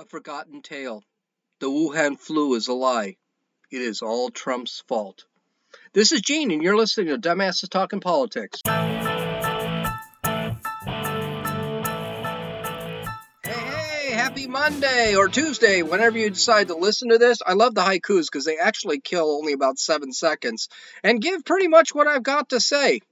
A 0.00 0.06
forgotten 0.06 0.62
tale. 0.62 1.04
The 1.58 1.66
Wuhan 1.66 2.18
flu 2.18 2.54
is 2.54 2.68
a 2.68 2.72
lie. 2.72 3.16
It 3.70 3.82
is 3.82 4.00
all 4.00 4.30
Trump's 4.30 4.82
fault. 4.88 5.26
This 5.92 6.10
is 6.10 6.22
Gene, 6.22 6.50
and 6.52 6.62
you're 6.62 6.74
listening 6.74 7.08
to 7.08 7.18
Dumbasses 7.18 7.68
Talking 7.68 8.00
Politics. 8.00 8.62
Hey, 8.64 8.70
hey, 13.44 14.10
happy 14.12 14.46
Monday 14.46 15.16
or 15.16 15.28
Tuesday, 15.28 15.82
whenever 15.82 16.16
you 16.16 16.30
decide 16.30 16.68
to 16.68 16.76
listen 16.76 17.10
to 17.10 17.18
this. 17.18 17.42
I 17.44 17.52
love 17.52 17.74
the 17.74 17.82
haikus 17.82 18.24
because 18.24 18.46
they 18.46 18.56
actually 18.56 19.00
kill 19.00 19.30
only 19.30 19.52
about 19.52 19.78
seven 19.78 20.14
seconds 20.14 20.70
and 21.04 21.20
give 21.20 21.44
pretty 21.44 21.68
much 21.68 21.94
what 21.94 22.06
I've 22.06 22.22
got 22.22 22.48
to 22.48 22.60
say. 22.60 23.02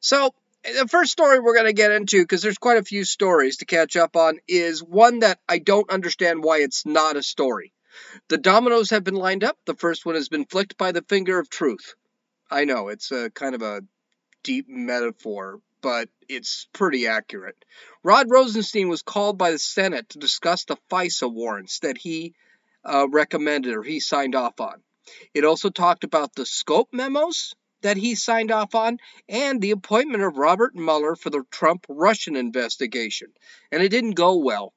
So, 0.00 0.34
the 0.74 0.88
first 0.88 1.12
story 1.12 1.38
we're 1.38 1.54
going 1.54 1.66
to 1.66 1.72
get 1.72 1.92
into, 1.92 2.22
because 2.22 2.42
there's 2.42 2.58
quite 2.58 2.78
a 2.78 2.84
few 2.84 3.04
stories 3.04 3.58
to 3.58 3.66
catch 3.66 3.96
up 3.96 4.16
on, 4.16 4.38
is 4.48 4.82
one 4.82 5.20
that 5.20 5.38
I 5.48 5.58
don't 5.58 5.90
understand 5.90 6.42
why 6.42 6.58
it's 6.58 6.84
not 6.84 7.16
a 7.16 7.22
story. 7.22 7.72
The 8.28 8.38
dominoes 8.38 8.90
have 8.90 9.04
been 9.04 9.14
lined 9.14 9.44
up. 9.44 9.56
The 9.64 9.74
first 9.74 10.04
one 10.04 10.16
has 10.16 10.28
been 10.28 10.44
flicked 10.44 10.76
by 10.76 10.92
the 10.92 11.02
finger 11.02 11.38
of 11.38 11.48
truth. 11.48 11.94
I 12.50 12.64
know 12.64 12.88
it's 12.88 13.10
a 13.10 13.30
kind 13.30 13.54
of 13.54 13.62
a 13.62 13.82
deep 14.42 14.66
metaphor, 14.68 15.60
but 15.80 16.08
it's 16.28 16.68
pretty 16.72 17.06
accurate. 17.06 17.64
Rod 18.02 18.30
Rosenstein 18.30 18.88
was 18.88 19.02
called 19.02 19.38
by 19.38 19.52
the 19.52 19.58
Senate 19.58 20.10
to 20.10 20.18
discuss 20.18 20.64
the 20.64 20.76
FISA 20.90 21.32
warrants 21.32 21.80
that 21.80 21.98
he 21.98 22.34
uh, 22.84 23.08
recommended 23.10 23.74
or 23.74 23.82
he 23.82 24.00
signed 24.00 24.34
off 24.34 24.60
on. 24.60 24.82
It 25.34 25.44
also 25.44 25.70
talked 25.70 26.04
about 26.04 26.34
the 26.34 26.46
scope 26.46 26.88
memos 26.92 27.54
that 27.86 27.96
he 27.96 28.16
signed 28.16 28.50
off 28.50 28.74
on 28.74 28.98
and 29.28 29.60
the 29.60 29.70
appointment 29.70 30.24
of 30.24 30.38
Robert 30.38 30.74
Mueller 30.74 31.14
for 31.14 31.30
the 31.30 31.44
Trump 31.50 31.86
Russian 31.88 32.34
investigation. 32.34 33.28
And 33.70 33.80
it 33.80 33.90
didn't 33.90 34.12
go 34.12 34.36
well. 34.36 34.72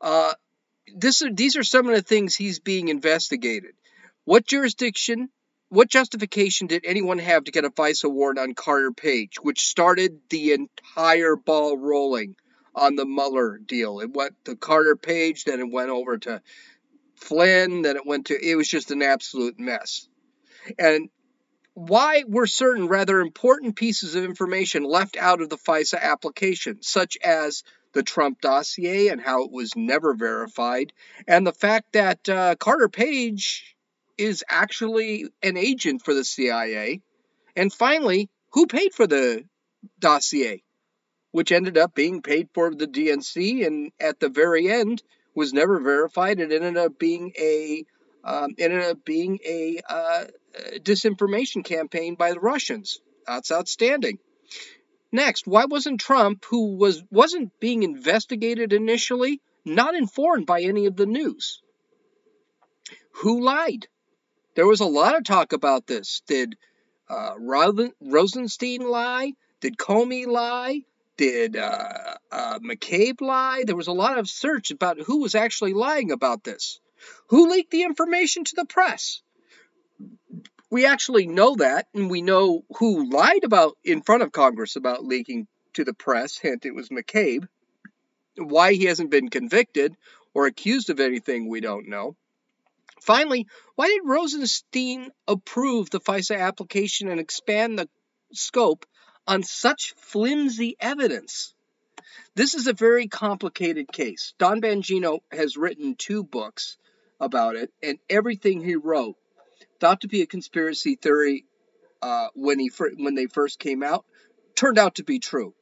Uh, 0.00 0.32
this 0.94 1.22
these 1.32 1.56
are 1.56 1.64
some 1.64 1.88
of 1.88 1.94
the 1.94 2.02
things 2.02 2.36
he's 2.36 2.60
being 2.60 2.88
investigated. 2.88 3.72
What 4.24 4.46
jurisdiction, 4.46 5.30
what 5.68 5.90
justification 5.90 6.68
did 6.68 6.84
anyone 6.86 7.18
have 7.18 7.44
to 7.44 7.50
get 7.50 7.64
a 7.64 7.70
FISA 7.70 8.10
warrant 8.10 8.38
on 8.38 8.54
Carter 8.54 8.92
Page, 8.92 9.38
which 9.42 9.66
started 9.66 10.20
the 10.30 10.52
entire 10.52 11.34
ball 11.34 11.76
rolling 11.76 12.36
on 12.74 12.94
the 12.94 13.04
Mueller 13.04 13.58
deal? 13.58 13.98
It 13.98 14.14
went 14.14 14.36
to 14.44 14.54
Carter 14.54 14.94
Page, 14.94 15.44
then 15.44 15.58
it 15.58 15.70
went 15.72 15.90
over 15.90 16.18
to 16.18 16.40
Flynn, 17.16 17.82
then 17.82 17.96
it 17.96 18.06
went 18.06 18.26
to, 18.26 18.38
it 18.40 18.54
was 18.54 18.68
just 18.68 18.92
an 18.92 19.02
absolute 19.02 19.58
mess. 19.58 20.06
And 20.78 21.08
why 21.74 22.22
were 22.26 22.46
certain 22.46 22.86
rather 22.86 23.20
important 23.20 23.76
pieces 23.76 24.14
of 24.14 24.24
information 24.24 24.84
left 24.84 25.16
out 25.16 25.40
of 25.40 25.50
the 25.50 25.58
FISA 25.58 26.00
application, 26.00 26.82
such 26.82 27.18
as 27.22 27.64
the 27.92 28.02
Trump 28.02 28.40
dossier 28.40 29.08
and 29.08 29.20
how 29.20 29.44
it 29.44 29.50
was 29.50 29.76
never 29.76 30.14
verified, 30.14 30.92
and 31.26 31.46
the 31.46 31.52
fact 31.52 31.92
that 31.92 32.28
uh, 32.28 32.54
Carter 32.56 32.88
Page 32.88 33.76
is 34.16 34.44
actually 34.48 35.26
an 35.42 35.56
agent 35.56 36.04
for 36.04 36.14
the 36.14 36.24
CIA, 36.24 37.00
and 37.56 37.72
finally, 37.72 38.30
who 38.52 38.66
paid 38.66 38.94
for 38.94 39.06
the 39.06 39.44
dossier, 39.98 40.62
which 41.32 41.52
ended 41.52 41.76
up 41.76 41.94
being 41.94 42.22
paid 42.22 42.48
for 42.54 42.72
the 42.72 42.86
DNC, 42.86 43.66
and 43.66 43.90
at 43.98 44.20
the 44.20 44.28
very 44.28 44.68
end 44.68 45.02
was 45.34 45.52
never 45.52 45.80
verified. 45.80 46.38
It 46.38 46.52
ended 46.52 46.76
up 46.76 46.98
being 46.98 47.32
a 47.36 47.84
um, 48.24 48.54
ended 48.58 48.82
up 48.84 49.04
being 49.04 49.38
a 49.46 49.80
uh, 49.88 50.24
disinformation 50.78 51.64
campaign 51.64 52.14
by 52.14 52.32
the 52.32 52.40
Russians. 52.40 53.00
That's 53.26 53.52
outstanding. 53.52 54.18
Next, 55.12 55.46
why 55.46 55.66
wasn't 55.66 56.00
Trump, 56.00 56.44
who 56.46 56.76
was 56.76 57.02
wasn't 57.10 57.52
being 57.60 57.82
investigated 57.82 58.72
initially, 58.72 59.40
not 59.64 59.94
informed 59.94 60.46
by 60.46 60.62
any 60.62 60.86
of 60.86 60.96
the 60.96 61.06
news? 61.06 61.62
Who 63.22 63.44
lied? 63.44 63.86
There 64.56 64.66
was 64.66 64.80
a 64.80 64.86
lot 64.86 65.16
of 65.16 65.24
talk 65.24 65.52
about 65.52 65.86
this. 65.86 66.22
Did 66.26 66.56
uh, 67.08 67.34
Rosenstein 67.38 68.88
lie? 68.88 69.32
Did 69.60 69.76
Comey 69.76 70.26
lie? 70.26 70.80
Did 71.16 71.56
uh, 71.56 72.16
uh, 72.32 72.58
McCabe 72.58 73.20
lie? 73.20 73.62
There 73.64 73.76
was 73.76 73.86
a 73.86 73.92
lot 73.92 74.18
of 74.18 74.28
search 74.28 74.72
about 74.72 75.00
who 75.00 75.20
was 75.20 75.34
actually 75.34 75.74
lying 75.74 76.10
about 76.10 76.42
this. 76.42 76.80
Who 77.28 77.50
leaked 77.50 77.70
the 77.70 77.82
information 77.82 78.44
to 78.44 78.56
the 78.56 78.64
press? 78.64 79.22
We 80.70 80.86
actually 80.86 81.26
know 81.26 81.56
that, 81.56 81.88
and 81.94 82.10
we 82.10 82.22
know 82.22 82.64
who 82.78 83.10
lied 83.10 83.44
about 83.44 83.76
in 83.84 84.02
front 84.02 84.22
of 84.22 84.32
Congress 84.32 84.76
about 84.76 85.04
leaking 85.04 85.46
to 85.74 85.84
the 85.84 85.94
press. 85.94 86.36
Hint, 86.36 86.66
it 86.66 86.74
was 86.74 86.88
McCabe. 86.88 87.48
Why 88.36 88.72
he 88.72 88.84
hasn't 88.84 89.10
been 89.10 89.28
convicted 89.28 89.96
or 90.32 90.46
accused 90.46 90.90
of 90.90 91.00
anything, 91.00 91.48
we 91.48 91.60
don't 91.60 91.88
know. 91.88 92.16
Finally, 93.00 93.46
why 93.74 93.88
did 93.88 94.00
Rosenstein 94.04 95.10
approve 95.28 95.90
the 95.90 96.00
FISA 96.00 96.38
application 96.38 97.08
and 97.08 97.20
expand 97.20 97.78
the 97.78 97.88
scope 98.32 98.86
on 99.26 99.42
such 99.42 99.94
flimsy 99.96 100.76
evidence? 100.80 101.54
This 102.34 102.54
is 102.54 102.66
a 102.66 102.72
very 102.72 103.06
complicated 103.08 103.92
case. 103.92 104.34
Dan 104.38 104.60
Bongino 104.60 105.20
has 105.30 105.56
written 105.56 105.94
two 105.94 106.24
books 106.24 106.78
about 107.20 107.56
it, 107.56 107.72
and 107.82 107.98
everything 108.08 108.62
he 108.62 108.76
wrote, 108.76 109.16
thought 109.80 110.02
to 110.02 110.08
be 110.08 110.22
a 110.22 110.26
conspiracy 110.26 110.96
theory 110.96 111.44
uh, 112.02 112.28
when 112.34 112.58
he 112.58 112.70
when 112.96 113.14
they 113.14 113.26
first 113.26 113.58
came 113.58 113.82
out, 113.82 114.04
turned 114.54 114.78
out 114.78 114.96
to 114.96 115.04
be 115.04 115.18
true. 115.18 115.54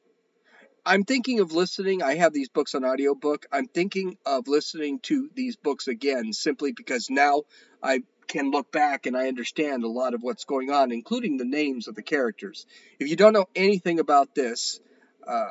I'm 0.85 1.05
thinking 1.05 1.39
of 1.39 1.53
listening. 1.53 2.03
I 2.03 2.15
have 2.15 2.33
these 2.33 2.49
books 2.49 2.75
on 2.75 2.83
audiobook. 2.83 3.45
I'm 3.51 3.67
thinking 3.67 4.17
of 4.25 4.49
listening 4.49 4.99
to 5.03 5.29
these 5.33 5.55
books 5.55 5.87
again 5.87 6.33
simply 6.33 6.73
because 6.73 7.09
now 7.09 7.43
I 7.81 8.01
can 8.27 8.51
look 8.51 8.69
back 8.71 9.05
and 9.05 9.15
I 9.15 9.29
understand 9.29 9.83
a 9.83 9.87
lot 9.87 10.13
of 10.13 10.23
what's 10.23 10.43
going 10.43 10.71
on, 10.71 10.91
including 10.91 11.37
the 11.37 11.45
names 11.45 11.87
of 11.87 11.95
the 11.95 12.01
characters. 12.01 12.65
If 12.99 13.09
you 13.09 13.15
don't 13.15 13.33
know 13.33 13.47
anything 13.55 13.99
about 13.99 14.35
this, 14.35 14.81
uh, 15.25 15.49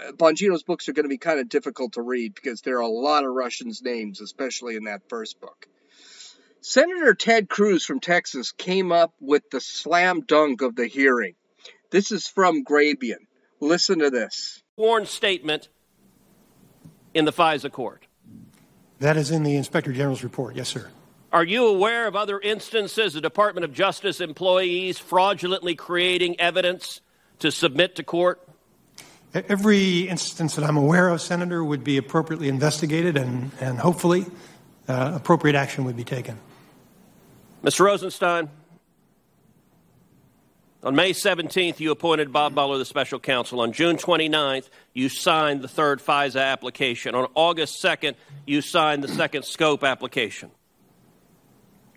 Uh, 0.00 0.12
Bongino's 0.12 0.62
books 0.62 0.88
are 0.88 0.92
going 0.92 1.04
to 1.04 1.10
be 1.10 1.18
kind 1.18 1.40
of 1.40 1.48
difficult 1.48 1.94
to 1.94 2.02
read 2.02 2.34
because 2.34 2.62
there 2.62 2.76
are 2.76 2.82
a 2.82 2.88
lot 2.88 3.24
of 3.24 3.32
Russians' 3.32 3.82
names, 3.82 4.20
especially 4.20 4.76
in 4.76 4.84
that 4.84 5.08
first 5.08 5.40
book. 5.40 5.66
Senator 6.60 7.14
Ted 7.14 7.48
Cruz 7.48 7.84
from 7.84 8.00
Texas 8.00 8.52
came 8.52 8.92
up 8.92 9.14
with 9.20 9.48
the 9.50 9.60
slam 9.60 10.20
dunk 10.20 10.62
of 10.62 10.76
the 10.76 10.86
hearing. 10.86 11.34
This 11.90 12.12
is 12.12 12.28
from 12.28 12.64
Grabien. 12.64 13.26
Listen 13.60 13.98
to 14.00 14.10
this. 14.10 14.62
Sworn 14.76 15.06
statement 15.06 15.68
in 17.14 17.24
the 17.24 17.32
FISA 17.32 17.72
court. 17.72 18.06
That 18.98 19.16
is 19.16 19.30
in 19.30 19.42
the 19.42 19.56
Inspector 19.56 19.90
General's 19.92 20.22
report, 20.22 20.54
yes, 20.54 20.68
sir. 20.68 20.88
Are 21.32 21.44
you 21.44 21.66
aware 21.66 22.06
of 22.06 22.16
other 22.16 22.38
instances 22.40 23.14
of 23.14 23.22
Department 23.22 23.64
of 23.64 23.72
Justice 23.72 24.20
employees 24.20 24.98
fraudulently 24.98 25.74
creating 25.74 26.38
evidence 26.38 27.00
to 27.38 27.50
submit 27.50 27.96
to 27.96 28.02
court? 28.02 28.46
Every 29.32 30.08
instance 30.08 30.56
that 30.56 30.64
I'm 30.64 30.76
aware 30.76 31.08
of, 31.08 31.20
Senator, 31.20 31.62
would 31.62 31.84
be 31.84 31.96
appropriately 31.96 32.48
investigated 32.48 33.16
and, 33.16 33.52
and 33.60 33.78
hopefully 33.78 34.26
uh, 34.88 35.12
appropriate 35.14 35.54
action 35.54 35.84
would 35.84 35.96
be 35.96 36.02
taken. 36.02 36.36
Mr. 37.62 37.84
Rosenstein, 37.84 38.48
on 40.82 40.96
May 40.96 41.12
17th, 41.12 41.78
you 41.78 41.92
appointed 41.92 42.32
Bob 42.32 42.54
Mueller 42.54 42.78
the 42.78 42.84
special 42.84 43.20
counsel. 43.20 43.60
On 43.60 43.70
June 43.70 43.98
29th, 43.98 44.68
you 44.94 45.08
signed 45.08 45.62
the 45.62 45.68
third 45.68 46.00
FISA 46.00 46.42
application. 46.42 47.14
On 47.14 47.28
August 47.34 47.84
2nd, 47.84 48.14
you 48.46 48.62
signed 48.62 49.04
the 49.04 49.08
second 49.08 49.44
scope 49.44 49.84
application. 49.84 50.50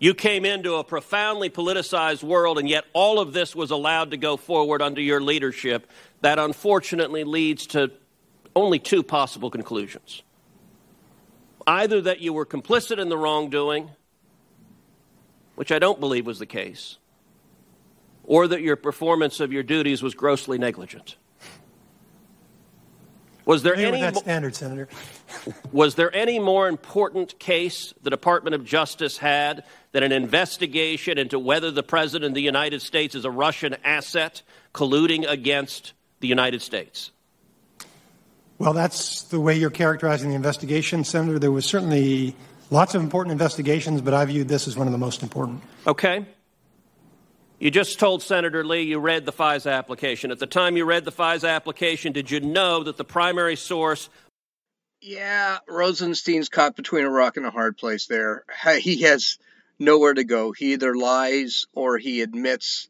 You 0.04 0.12
came 0.12 0.44
into 0.44 0.74
a 0.74 0.84
profoundly 0.84 1.48
politicized 1.48 2.22
world, 2.22 2.58
and 2.58 2.68
yet 2.68 2.84
all 2.92 3.18
of 3.18 3.32
this 3.32 3.56
was 3.56 3.70
allowed 3.70 4.10
to 4.10 4.18
go 4.18 4.36
forward 4.36 4.82
under 4.82 5.00
your 5.00 5.18
leadership. 5.18 5.90
That 6.20 6.38
unfortunately 6.38 7.24
leads 7.24 7.68
to 7.68 7.90
only 8.54 8.78
two 8.78 9.02
possible 9.02 9.48
conclusions 9.48 10.22
either 11.66 12.02
that 12.02 12.20
you 12.20 12.34
were 12.34 12.44
complicit 12.44 12.98
in 12.98 13.08
the 13.08 13.16
wrongdoing, 13.16 13.88
which 15.54 15.72
I 15.72 15.78
don't 15.78 15.98
believe 15.98 16.26
was 16.26 16.38
the 16.38 16.44
case, 16.44 16.98
or 18.24 18.46
that 18.46 18.60
your 18.60 18.76
performance 18.76 19.40
of 19.40 19.54
your 19.54 19.62
duties 19.62 20.02
was 20.02 20.12
grossly 20.14 20.58
negligent. 20.58 21.16
Was 23.44 23.62
there 23.62 23.74
any 23.74 24.00
that 24.00 24.16
standard, 24.16 24.54
Senator? 24.54 24.88
was 25.72 25.96
there 25.96 26.14
any 26.14 26.38
more 26.38 26.66
important 26.68 27.38
case 27.38 27.92
the 28.02 28.10
Department 28.10 28.54
of 28.54 28.64
Justice 28.64 29.18
had 29.18 29.64
than 29.92 30.02
an 30.02 30.12
investigation 30.12 31.18
into 31.18 31.38
whether 31.38 31.70
the 31.70 31.82
President 31.82 32.30
of 32.30 32.34
the 32.34 32.42
United 32.42 32.80
States 32.80 33.14
is 33.14 33.24
a 33.24 33.30
Russian 33.30 33.76
asset 33.84 34.42
colluding 34.72 35.28
against 35.28 35.92
the 36.20 36.28
United 36.28 36.62
States? 36.62 37.10
Well, 38.58 38.72
that's 38.72 39.22
the 39.24 39.40
way 39.40 39.58
you're 39.58 39.70
characterizing 39.70 40.30
the 40.30 40.36
investigation, 40.36 41.04
Senator. 41.04 41.38
There 41.38 41.50
was 41.50 41.66
certainly 41.66 42.34
lots 42.70 42.94
of 42.94 43.02
important 43.02 43.32
investigations, 43.32 44.00
but 44.00 44.14
I 44.14 44.24
viewed 44.24 44.48
this 44.48 44.66
as 44.66 44.76
one 44.76 44.86
of 44.86 44.92
the 44.92 44.98
most 44.98 45.22
important. 45.22 45.62
Okay. 45.86 46.24
You 47.58 47.70
just 47.70 47.98
told 47.98 48.22
Senator 48.22 48.64
Lee 48.64 48.82
you 48.82 48.98
read 48.98 49.24
the 49.24 49.32
FISA 49.32 49.72
application. 49.72 50.30
At 50.30 50.38
the 50.38 50.46
time 50.46 50.76
you 50.76 50.84
read 50.84 51.04
the 51.04 51.12
FISA 51.12 51.48
application, 51.48 52.12
did 52.12 52.30
you 52.30 52.40
know 52.40 52.82
that 52.82 52.96
the 52.96 53.04
primary 53.04 53.56
source 53.56 54.10
Yeah, 55.00 55.58
Rosenstein's 55.68 56.48
caught 56.48 56.76
between 56.76 57.04
a 57.04 57.10
rock 57.10 57.36
and 57.36 57.44
a 57.44 57.50
hard 57.50 57.76
place 57.76 58.06
there. 58.06 58.44
He 58.78 59.02
has 59.02 59.38
nowhere 59.78 60.14
to 60.14 60.24
go. 60.24 60.52
He 60.52 60.72
either 60.72 60.96
lies 60.96 61.66
or 61.74 61.98
he 61.98 62.22
admits 62.22 62.88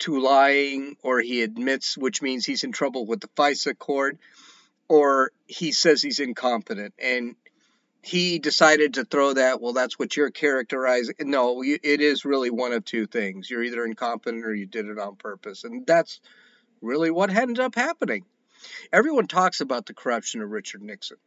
to 0.00 0.20
lying 0.20 0.96
or 1.02 1.20
he 1.20 1.42
admits, 1.42 1.98
which 1.98 2.22
means 2.22 2.46
he's 2.46 2.64
in 2.64 2.72
trouble 2.72 3.06
with 3.06 3.20
the 3.20 3.28
FISA 3.28 3.78
court, 3.78 4.18
or 4.88 5.32
he 5.46 5.72
says 5.72 6.00
he's 6.00 6.20
incompetent. 6.20 6.94
And 6.98 7.34
he 8.02 8.40
decided 8.40 8.94
to 8.94 9.04
throw 9.04 9.34
that, 9.34 9.60
well, 9.60 9.72
that's 9.72 9.98
what 9.98 10.16
you're 10.16 10.30
characterizing. 10.30 11.14
No, 11.20 11.62
it 11.62 12.00
is 12.00 12.24
really 12.24 12.50
one 12.50 12.72
of 12.72 12.84
two 12.84 13.06
things. 13.06 13.48
You're 13.48 13.62
either 13.62 13.84
incompetent 13.84 14.44
or 14.44 14.52
you 14.52 14.66
did 14.66 14.86
it 14.86 14.98
on 14.98 15.14
purpose. 15.14 15.62
And 15.62 15.86
that's 15.86 16.20
really 16.80 17.12
what 17.12 17.30
ended 17.30 17.60
up 17.60 17.76
happening. 17.76 18.24
Everyone 18.92 19.28
talks 19.28 19.60
about 19.60 19.86
the 19.86 19.94
corruption 19.94 20.42
of 20.42 20.50
Richard 20.50 20.82
Nixon. 20.82 21.18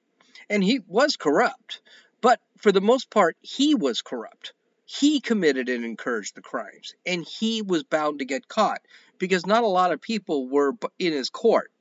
And 0.50 0.62
he 0.62 0.82
was 0.86 1.16
corrupt. 1.16 1.82
But 2.20 2.42
for 2.58 2.74
the 2.74 2.82
most 2.82 3.10
part, 3.10 3.38
he 3.42 3.74
was 3.74 4.02
corrupt. 4.02 4.54
He 4.84 5.22
committed 5.22 5.70
and 5.70 5.86
encouraged 5.86 6.36
the 6.36 6.42
crimes. 6.42 6.94
And 7.06 7.26
he 7.26 7.62
was 7.62 7.84
bound 7.84 8.20
to 8.20 8.26
get 8.26 8.50
caught 8.50 8.82
because 9.18 9.46
not 9.46 9.64
a 9.64 9.68
lot 9.68 9.94
of 9.94 10.02
people 10.02 10.50
were 10.50 10.74
in 11.00 11.14
his 11.14 11.30
court. 11.30 11.72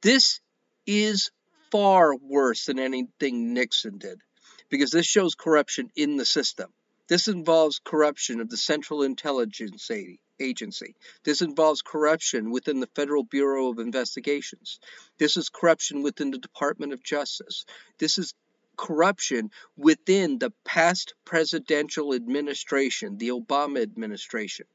This 0.00 0.40
is 0.86 1.30
far 1.72 2.14
worse 2.14 2.66
than 2.66 2.78
anything 2.78 3.54
Nixon 3.54 3.96
did 3.96 4.20
because 4.68 4.90
this 4.90 5.06
shows 5.06 5.34
corruption 5.34 5.90
in 5.96 6.18
the 6.18 6.26
system. 6.26 6.70
This 7.08 7.28
involves 7.28 7.80
corruption 7.82 8.40
of 8.40 8.50
the 8.50 8.58
Central 8.58 9.02
Intelligence 9.02 9.90
Agency. 10.38 10.94
This 11.24 11.40
involves 11.40 11.82
corruption 11.82 12.50
within 12.50 12.80
the 12.80 12.90
Federal 12.94 13.24
Bureau 13.24 13.70
of 13.70 13.78
Investigations. 13.78 14.80
This 15.18 15.36
is 15.36 15.48
corruption 15.48 16.02
within 16.02 16.30
the 16.30 16.38
Department 16.38 16.92
of 16.92 17.02
Justice. 17.02 17.64
This 17.98 18.18
is 18.18 18.34
corruption 18.76 19.50
within 19.76 20.38
the 20.38 20.52
past 20.64 21.14
presidential 21.24 22.14
administration, 22.14 23.16
the 23.16 23.28
Obama 23.28 23.82
administration. 23.82 24.66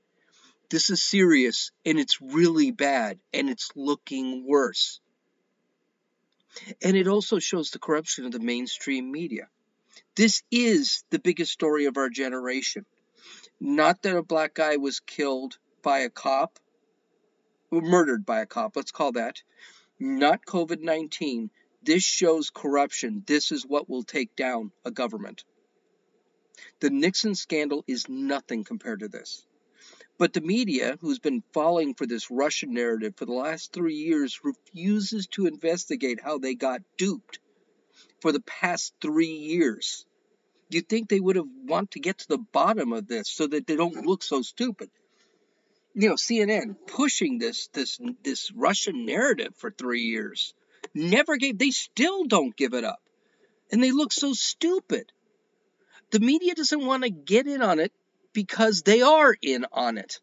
This 0.69 0.89
is 0.89 1.01
serious 1.01 1.71
and 1.85 1.99
it's 1.99 2.19
really 2.21 2.71
bad 2.71 3.19
and 3.33 3.49
it's 3.49 3.69
looking 3.75 4.45
worse. 4.47 4.99
And 6.83 6.95
it 6.95 7.07
also 7.07 7.39
shows 7.39 7.71
the 7.71 7.79
corruption 7.79 8.25
of 8.25 8.31
the 8.31 8.39
mainstream 8.39 9.11
media. 9.11 9.49
This 10.15 10.43
is 10.51 11.03
the 11.09 11.19
biggest 11.19 11.51
story 11.51 11.85
of 11.85 11.97
our 11.97 12.09
generation. 12.09 12.85
Not 13.59 14.01
that 14.03 14.15
a 14.15 14.23
black 14.23 14.53
guy 14.53 14.77
was 14.77 14.99
killed 14.99 15.57
by 15.81 15.99
a 15.99 16.09
cop, 16.09 16.59
murdered 17.71 18.25
by 18.25 18.41
a 18.41 18.45
cop, 18.45 18.75
let's 18.75 18.91
call 18.91 19.13
that. 19.13 19.41
Not 19.99 20.45
COVID 20.45 20.81
19. 20.81 21.49
This 21.81 22.03
shows 22.03 22.49
corruption. 22.49 23.23
This 23.25 23.51
is 23.51 23.65
what 23.65 23.89
will 23.89 24.03
take 24.03 24.35
down 24.35 24.71
a 24.85 24.91
government. 24.91 25.43
The 26.79 26.89
Nixon 26.89 27.33
scandal 27.33 27.83
is 27.87 28.07
nothing 28.07 28.63
compared 28.63 28.99
to 28.99 29.07
this. 29.07 29.46
But 30.17 30.33
the 30.33 30.41
media, 30.41 30.97
who's 30.99 31.19
been 31.19 31.43
falling 31.53 31.93
for 31.93 32.07
this 32.07 32.31
Russian 32.31 32.73
narrative 32.73 33.15
for 33.15 33.25
the 33.25 33.33
last 33.33 33.71
three 33.71 33.95
years, 33.95 34.39
refuses 34.43 35.27
to 35.27 35.45
investigate 35.45 36.19
how 36.21 36.39
they 36.39 36.55
got 36.55 36.81
duped 36.97 37.39
for 38.19 38.31
the 38.31 38.41
past 38.41 38.93
three 38.99 39.27
years. 39.27 40.05
Do 40.69 40.77
you 40.77 40.81
think 40.81 41.07
they 41.07 41.19
would 41.19 41.35
have 41.35 41.47
want 41.65 41.91
to 41.91 41.99
get 41.99 42.17
to 42.19 42.27
the 42.27 42.39
bottom 42.39 42.93
of 42.93 43.07
this 43.07 43.29
so 43.29 43.45
that 43.47 43.67
they 43.67 43.75
don't 43.75 44.05
look 44.05 44.23
so 44.23 44.41
stupid? 44.41 44.89
You 45.93 46.09
know, 46.09 46.15
CNN 46.15 46.75
pushing 46.87 47.37
this 47.37 47.67
this 47.67 47.99
this 48.23 48.51
Russian 48.51 49.05
narrative 49.05 49.55
for 49.55 49.71
three 49.71 50.01
years, 50.01 50.53
never 50.93 51.37
gave. 51.37 51.57
They 51.57 51.71
still 51.71 52.25
don't 52.25 52.55
give 52.55 52.73
it 52.73 52.83
up, 52.83 53.01
and 53.71 53.83
they 53.83 53.91
look 53.91 54.11
so 54.11 54.33
stupid. 54.33 55.11
The 56.11 56.19
media 56.19 56.55
doesn't 56.55 56.85
want 56.85 57.03
to 57.03 57.09
get 57.09 57.47
in 57.47 57.61
on 57.61 57.79
it 57.79 57.93
because 58.33 58.81
they 58.81 59.01
are 59.01 59.35
in 59.41 59.65
on 59.71 59.97
it, 59.97 60.19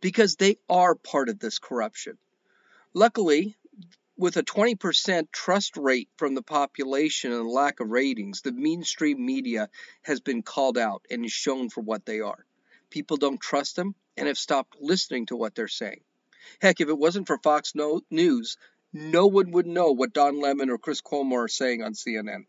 because 0.00 0.36
they 0.36 0.56
are 0.68 0.94
part 0.94 1.28
of 1.28 1.38
this 1.38 1.58
corruption. 1.58 2.18
Luckily, 2.94 3.56
with 4.16 4.36
a 4.36 4.42
20% 4.42 5.30
trust 5.30 5.76
rate 5.76 6.08
from 6.16 6.34
the 6.34 6.42
population 6.42 7.32
and 7.32 7.48
lack 7.48 7.80
of 7.80 7.90
ratings, 7.90 8.42
the 8.42 8.52
mainstream 8.52 9.24
media 9.24 9.68
has 10.02 10.20
been 10.20 10.42
called 10.42 10.76
out 10.76 11.02
and 11.10 11.24
is 11.24 11.32
shown 11.32 11.68
for 11.68 11.80
what 11.80 12.04
they 12.04 12.20
are. 12.20 12.44
People 12.90 13.16
don't 13.16 13.40
trust 13.40 13.76
them 13.76 13.94
and 14.16 14.26
have 14.26 14.38
stopped 14.38 14.76
listening 14.80 15.26
to 15.26 15.36
what 15.36 15.54
they're 15.54 15.68
saying. 15.68 16.00
Heck, 16.60 16.80
if 16.80 16.88
it 16.88 16.98
wasn't 16.98 17.26
for 17.28 17.38
Fox 17.38 17.74
News, 18.10 18.56
no 18.92 19.26
one 19.26 19.52
would 19.52 19.66
know 19.66 19.92
what 19.92 20.14
Don 20.14 20.40
Lemon 20.40 20.70
or 20.70 20.78
Chris 20.78 21.02
Cuomo 21.02 21.44
are 21.44 21.48
saying 21.48 21.82
on 21.82 21.92
CNN. 21.92 22.46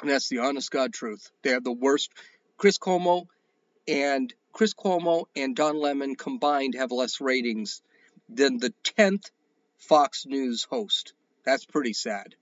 And 0.00 0.10
that's 0.10 0.28
the 0.28 0.38
honest 0.38 0.70
God 0.70 0.92
truth. 0.92 1.30
They 1.42 1.50
have 1.50 1.64
the 1.64 1.72
worst. 1.72 2.12
Chris 2.56 2.78
Cuomo 2.78 3.26
and 3.86 4.32
Chris 4.52 4.74
Cuomo 4.74 5.24
and 5.34 5.56
Don 5.56 5.76
Lemon 5.78 6.14
combined 6.14 6.74
have 6.74 6.92
less 6.92 7.20
ratings 7.20 7.82
than 8.28 8.58
the 8.58 8.74
10th 8.84 9.30
Fox 9.78 10.26
News 10.26 10.64
host. 10.64 11.14
That's 11.44 11.64
pretty 11.64 11.92
sad. 11.92 12.34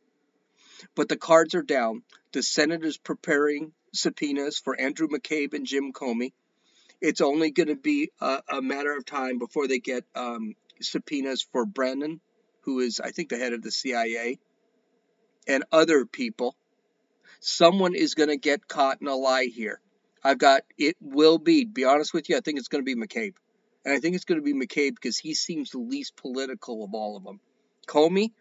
But 0.94 1.08
the 1.08 1.16
cards 1.16 1.54
are 1.54 1.62
down. 1.62 2.02
The 2.32 2.42
Senate 2.42 2.84
is 2.84 2.98
preparing 2.98 3.72
subpoenas 3.92 4.58
for 4.58 4.78
Andrew 4.78 5.08
McCabe 5.08 5.54
and 5.54 5.66
Jim 5.66 5.92
Comey. 5.92 6.32
It's 7.00 7.20
only 7.20 7.50
going 7.50 7.68
to 7.68 7.76
be 7.76 8.10
a, 8.20 8.42
a, 8.48 8.62
matter 8.62 8.94
of 8.94 9.06
time 9.06 9.38
before 9.38 9.66
they 9.66 9.78
get 9.78 10.04
um, 10.14 10.54
subpoenas 10.80 11.46
for 11.50 11.64
Brennan, 11.64 12.20
who 12.62 12.80
is, 12.80 13.00
I 13.00 13.10
think, 13.10 13.30
the 13.30 13.38
head 13.38 13.54
of 13.54 13.62
the 13.62 13.70
CIA, 13.70 14.38
and 15.46 15.64
other 15.72 16.04
people. 16.04 16.54
Someone 17.40 17.94
is 17.94 18.14
going 18.14 18.28
to 18.28 18.36
get 18.36 18.68
caught 18.68 19.00
in 19.00 19.06
a 19.06 19.14
lie 19.14 19.46
here. 19.46 19.80
I've 20.22 20.38
got 20.38 20.62
it 20.78 20.96
will 21.00 21.38
be. 21.38 21.64
Be 21.64 21.84
honest 21.84 22.12
with 22.12 22.28
you, 22.28 22.36
I 22.36 22.40
think 22.40 22.58
it's 22.58 22.68
going 22.68 22.84
to 22.84 22.94
be 22.94 23.00
McCabe, 23.00 23.34
and 23.84 23.94
I 23.94 24.00
think 24.00 24.14
it's 24.14 24.24
going 24.24 24.40
to 24.40 24.44
be 24.44 24.54
McCabe 24.54 24.94
because 24.94 25.18
he 25.18 25.34
seems 25.34 25.70
the 25.70 25.78
least 25.78 26.16
political 26.16 26.84
of 26.84 26.94
all 26.94 27.16
of 27.16 27.24
them. 27.24 27.40
Comey, 27.86 28.32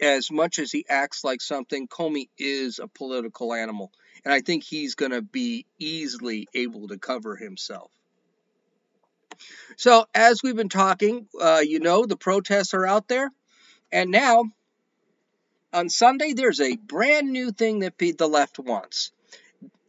as 0.00 0.30
much 0.30 0.58
as 0.58 0.72
he 0.72 0.86
acts 0.88 1.24
like 1.24 1.40
something, 1.40 1.86
Comey 1.88 2.28
is 2.38 2.78
a 2.78 2.88
political 2.88 3.52
animal, 3.52 3.92
and 4.24 4.32
I 4.32 4.40
think 4.40 4.64
he's 4.64 4.94
going 4.94 5.12
to 5.12 5.22
be 5.22 5.66
easily 5.78 6.48
able 6.54 6.88
to 6.88 6.98
cover 6.98 7.36
himself. 7.36 7.90
So, 9.76 10.06
as 10.14 10.42
we've 10.42 10.56
been 10.56 10.68
talking, 10.68 11.28
uh, 11.40 11.62
you 11.64 11.78
know, 11.78 12.06
the 12.06 12.16
protests 12.16 12.74
are 12.74 12.86
out 12.86 13.06
there, 13.06 13.30
and 13.92 14.10
now 14.10 14.44
on 15.72 15.90
Sunday, 15.90 16.32
there's 16.32 16.60
a 16.60 16.76
brand 16.76 17.30
new 17.30 17.52
thing 17.52 17.80
that 17.80 17.98
the 17.98 18.26
left 18.26 18.58
wants 18.58 19.12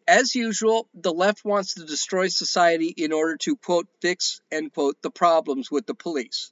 as 0.10 0.34
usual, 0.34 0.90
the 0.96 1.14
left 1.14 1.46
wants 1.46 1.76
to 1.76 1.86
destroy 1.86 2.30
society 2.30 2.92
in 2.98 3.14
order 3.14 3.38
to, 3.38 3.56
quote, 3.56 3.88
fix, 4.02 4.42
end 4.52 4.74
quote, 4.74 5.00
the 5.04 5.12
problems 5.12 5.70
with 5.70 5.86
the 5.86 5.94
police. 5.94 6.52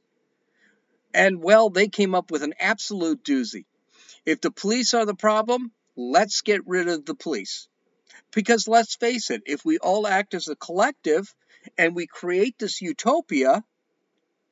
And, 1.11 1.41
well, 1.41 1.71
they 1.71 1.87
came 1.87 2.13
up 2.13 2.29
with 2.29 2.43
an 2.43 2.53
absolute 2.59 3.23
doozy. 3.23 3.65
If 4.25 4.41
the 4.41 4.51
police 4.51 4.93
are 4.93 5.05
the 5.05 5.15
problem, 5.15 5.71
let's 5.95 6.41
get 6.41 6.67
rid 6.67 6.87
of 6.87 7.05
the 7.05 7.15
police. 7.15 7.67
Because 8.31 8.67
let's 8.67 8.95
face 8.95 9.31
it, 9.31 9.41
if 9.47 9.65
we 9.65 9.79
all 9.79 10.05
act 10.05 10.35
as 10.35 10.47
a 10.47 10.55
collective 10.55 11.33
and 11.77 11.95
we 11.95 12.05
create 12.05 12.59
this 12.59 12.81
utopia, 12.81 13.63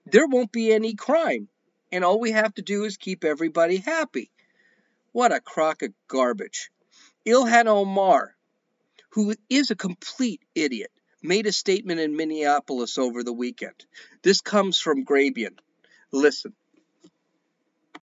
there 0.07 0.27
won't 0.27 0.51
be 0.51 0.73
any 0.73 0.95
crime. 0.95 1.47
And 1.91 2.03
all 2.03 2.19
we 2.19 2.31
have 2.31 2.55
to 2.55 2.63
do 2.63 2.85
is 2.85 2.97
keep 2.97 3.23
everybody 3.23 3.77
happy. 3.77 4.31
What 5.11 5.31
a 5.31 5.39
crock 5.39 5.83
of 5.83 5.93
garbage. 6.07 6.71
Ilhan 7.25 7.67
Omar, 7.67 8.34
who 9.15 9.33
is 9.49 9.71
a 9.71 9.75
complete 9.75 10.41
idiot, 10.55 10.91
made 11.23 11.47
a 11.47 11.51
statement 11.51 12.01
in 12.01 12.17
Minneapolis 12.17 12.97
over 12.97 13.23
the 13.23 13.31
weekend. 13.31 13.85
This 14.23 14.41
comes 14.41 14.77
from 14.77 15.05
Grabien. 15.05 15.57
Listen. 16.11 16.53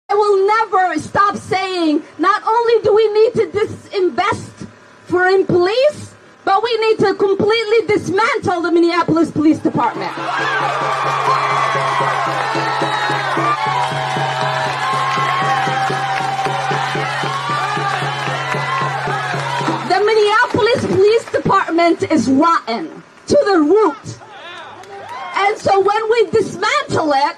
I 0.09 0.13
will 0.13 0.45
never 0.45 0.99
stop 0.99 1.37
saying 1.37 2.03
not 2.19 2.43
only 2.45 2.83
do 2.83 2.93
we 2.93 3.11
need 3.13 3.33
to 3.33 3.47
disinvest 3.47 4.67
for 5.05 5.25
in 5.25 5.45
police, 5.45 6.13
but 6.45 6.61
we 6.61 6.77
need 6.77 6.99
to 6.99 7.15
completely 7.15 7.87
dismantle 7.87 8.61
the 8.61 8.71
Minneapolis 8.71 9.31
Police 9.31 9.57
Department. 9.59 10.11
Is 21.79 22.29
rotten 22.29 23.03
to 23.27 23.37
the 23.45 23.59
root. 23.59 24.19
And 25.35 25.57
so 25.57 25.79
when 25.79 26.09
we 26.09 26.29
dismantle 26.29 27.13
it, 27.13 27.37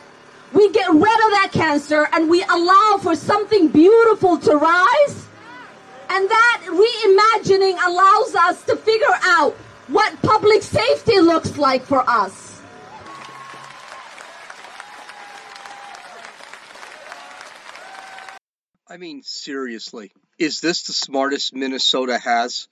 we 0.53 0.71
get 0.71 0.89
rid 0.89 1.01
of 1.01 1.31
that 1.31 1.49
cancer 1.51 2.07
and 2.11 2.29
we 2.29 2.43
allow 2.43 2.97
for 3.01 3.15
something 3.15 3.67
beautiful 3.69 4.37
to 4.37 4.55
rise. 4.55 5.27
And 6.09 6.29
that 6.29 6.63
reimagining 6.65 7.77
allows 7.85 8.35
us 8.35 8.63
to 8.65 8.75
figure 8.75 9.17
out 9.23 9.53
what 9.87 10.21
public 10.21 10.61
safety 10.61 11.19
looks 11.19 11.57
like 11.57 11.83
for 11.83 12.07
us. 12.07 12.61
I 18.87 18.97
mean, 18.97 19.23
seriously, 19.23 20.11
is 20.37 20.59
this 20.59 20.83
the 20.83 20.93
smartest 20.93 21.55
Minnesota 21.55 22.19
has? 22.19 22.67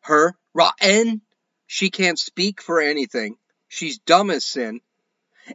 Her? 0.00 0.34
Rotten? 0.58 1.20
She 1.68 1.88
can't 1.88 2.18
speak 2.18 2.60
for 2.60 2.80
anything. 2.80 3.36
She's 3.68 3.98
dumb 3.98 4.30
as 4.30 4.44
sin. 4.44 4.80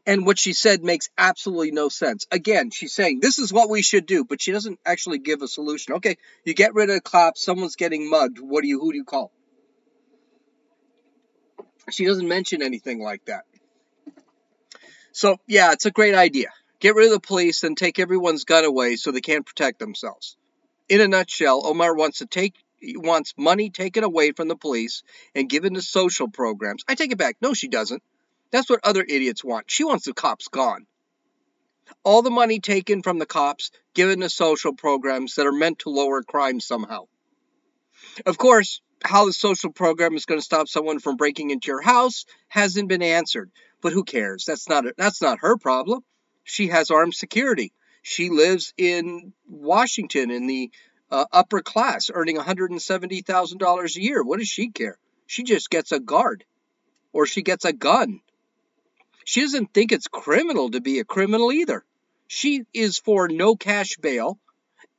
And 0.05 0.25
what 0.25 0.39
she 0.39 0.53
said 0.53 0.81
makes 0.81 1.09
absolutely 1.17 1.71
no 1.71 1.89
sense. 1.89 2.25
Again, 2.31 2.71
she's 2.71 2.93
saying 2.93 3.19
this 3.19 3.37
is 3.37 3.51
what 3.51 3.69
we 3.69 3.81
should 3.81 4.05
do, 4.05 4.23
but 4.23 4.41
she 4.41 4.53
doesn't 4.53 4.79
actually 4.85 5.19
give 5.19 5.41
a 5.41 5.47
solution. 5.47 5.95
Okay, 5.95 6.17
you 6.45 6.53
get 6.53 6.73
rid 6.73 6.89
of 6.89 6.95
the 6.95 7.01
cops, 7.01 7.43
someone's 7.43 7.75
getting 7.75 8.09
mugged. 8.09 8.39
What 8.39 8.61
do 8.61 8.69
you 8.69 8.79
who 8.79 8.93
do 8.93 8.97
you 8.97 9.03
call? 9.03 9.31
She 11.91 12.05
doesn't 12.05 12.27
mention 12.27 12.63
anything 12.63 13.03
like 13.03 13.25
that. 13.25 13.43
So, 15.11 15.37
yeah, 15.47 15.73
it's 15.73 15.85
a 15.85 15.91
great 15.91 16.15
idea. 16.15 16.47
Get 16.79 16.95
rid 16.95 17.07
of 17.07 17.13
the 17.13 17.19
police 17.19 17.63
and 17.63 17.77
take 17.77 17.99
everyone's 17.99 18.45
gun 18.45 18.63
away 18.63 18.95
so 18.95 19.11
they 19.11 19.21
can't 19.21 19.45
protect 19.45 19.79
themselves. 19.79 20.37
In 20.87 21.01
a 21.01 21.07
nutshell, 21.07 21.61
Omar 21.65 21.93
wants 21.93 22.19
to 22.19 22.25
take 22.25 22.55
wants 22.95 23.33
money 23.37 23.69
taken 23.69 24.03
away 24.03 24.31
from 24.31 24.47
the 24.47 24.55
police 24.55 25.03
and 25.33 25.49
given 25.49 25.73
to 25.75 25.81
social 25.81 26.29
programs. 26.29 26.83
I 26.87 26.95
take 26.95 27.11
it 27.11 27.17
back. 27.17 27.37
No, 27.41 27.53
she 27.53 27.67
doesn't. 27.67 28.03
That's 28.51 28.69
what 28.69 28.81
other 28.83 29.05
idiots 29.07 29.43
want. 29.43 29.71
She 29.71 29.83
wants 29.83 30.05
the 30.05 30.13
cops 30.13 30.47
gone. 30.47 30.85
All 32.03 32.21
the 32.21 32.29
money 32.29 32.59
taken 32.59 33.01
from 33.01 33.19
the 33.19 33.25
cops 33.25 33.71
given 33.93 34.21
to 34.21 34.29
social 34.29 34.73
programs 34.73 35.35
that 35.35 35.47
are 35.47 35.51
meant 35.51 35.79
to 35.79 35.89
lower 35.89 36.21
crime 36.23 36.59
somehow. 36.59 37.07
Of 38.25 38.37
course, 38.37 38.81
how 39.03 39.25
the 39.25 39.33
social 39.33 39.71
program 39.71 40.15
is 40.15 40.25
going 40.25 40.39
to 40.39 40.45
stop 40.45 40.67
someone 40.67 40.99
from 40.99 41.17
breaking 41.17 41.49
into 41.49 41.67
your 41.67 41.81
house 41.81 42.25
hasn't 42.47 42.89
been 42.89 43.01
answered. 43.01 43.51
But 43.81 43.93
who 43.93 44.03
cares? 44.03 44.45
That's 44.45 44.69
not 44.69 44.85
that's 44.97 45.21
not 45.21 45.39
her 45.41 45.57
problem. 45.57 46.03
She 46.43 46.67
has 46.67 46.89
armed 46.89 47.13
security. 47.13 47.73
She 48.01 48.29
lives 48.29 48.73
in 48.77 49.33
Washington 49.47 50.31
in 50.31 50.47
the 50.47 50.71
uh, 51.13 51.25
upper 51.31 51.61
class, 51.61 52.09
earning 52.11 52.37
$170,000 52.37 53.95
a 53.95 54.01
year. 54.01 54.23
What 54.23 54.39
does 54.39 54.49
she 54.49 54.69
care? 54.69 54.97
She 55.27 55.43
just 55.43 55.69
gets 55.69 55.91
a 55.91 55.99
guard 55.99 56.43
or 57.13 57.27
she 57.27 57.43
gets 57.43 57.65
a 57.65 57.71
gun. 57.71 58.19
She 59.23 59.41
doesn't 59.41 59.73
think 59.73 59.91
it's 59.91 60.07
criminal 60.07 60.71
to 60.71 60.81
be 60.81 60.97
a 60.99 61.05
criminal 61.05 61.51
either. 61.51 61.85
She 62.27 62.63
is 62.73 62.97
for 62.97 63.27
no 63.27 63.55
cash 63.55 63.97
bail 63.97 64.39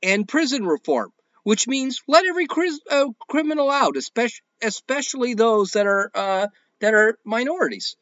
and 0.01 0.25
prison 0.27 0.65
reform, 0.65 1.11
which 1.43 1.67
means 1.67 2.01
let 2.07 2.25
every 2.25 2.47
uh, 2.89 3.07
criminal 3.27 3.69
out, 3.69 3.97
especially 3.97 4.41
especially 4.61 5.33
those 5.33 5.73
that 5.73 5.85
are 5.85 6.11
uh, 6.15 6.47
that 6.79 6.93
are 6.93 7.19
minorities. 7.25 7.97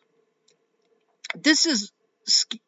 This 1.36 1.65
is 1.65 1.91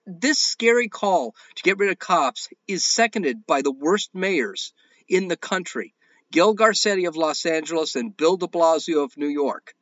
this 0.08 0.40
scary 0.40 0.90
call 0.90 1.36
to 1.56 1.64
get 1.64 1.78
rid 1.78 1.92
of 1.92 2.00
cops 2.00 2.50
is 2.68 2.84
seconded 2.84 3.46
by 3.46 3.62
the 3.62 3.72
worst 3.72 4.10
mayors 4.14 4.74
in 5.08 5.28
the 5.28 5.38
country, 5.38 5.94
Gil 6.32 6.56
Garcetti 6.56 7.08
of 7.08 7.16
Los 7.16 7.46
Angeles 7.46 7.96
and 7.96 8.16
Bill 8.16 8.38
de 8.38 8.48
Blasio 8.48 9.04
of 9.04 9.18
New 9.18 9.28
York. 9.28 9.76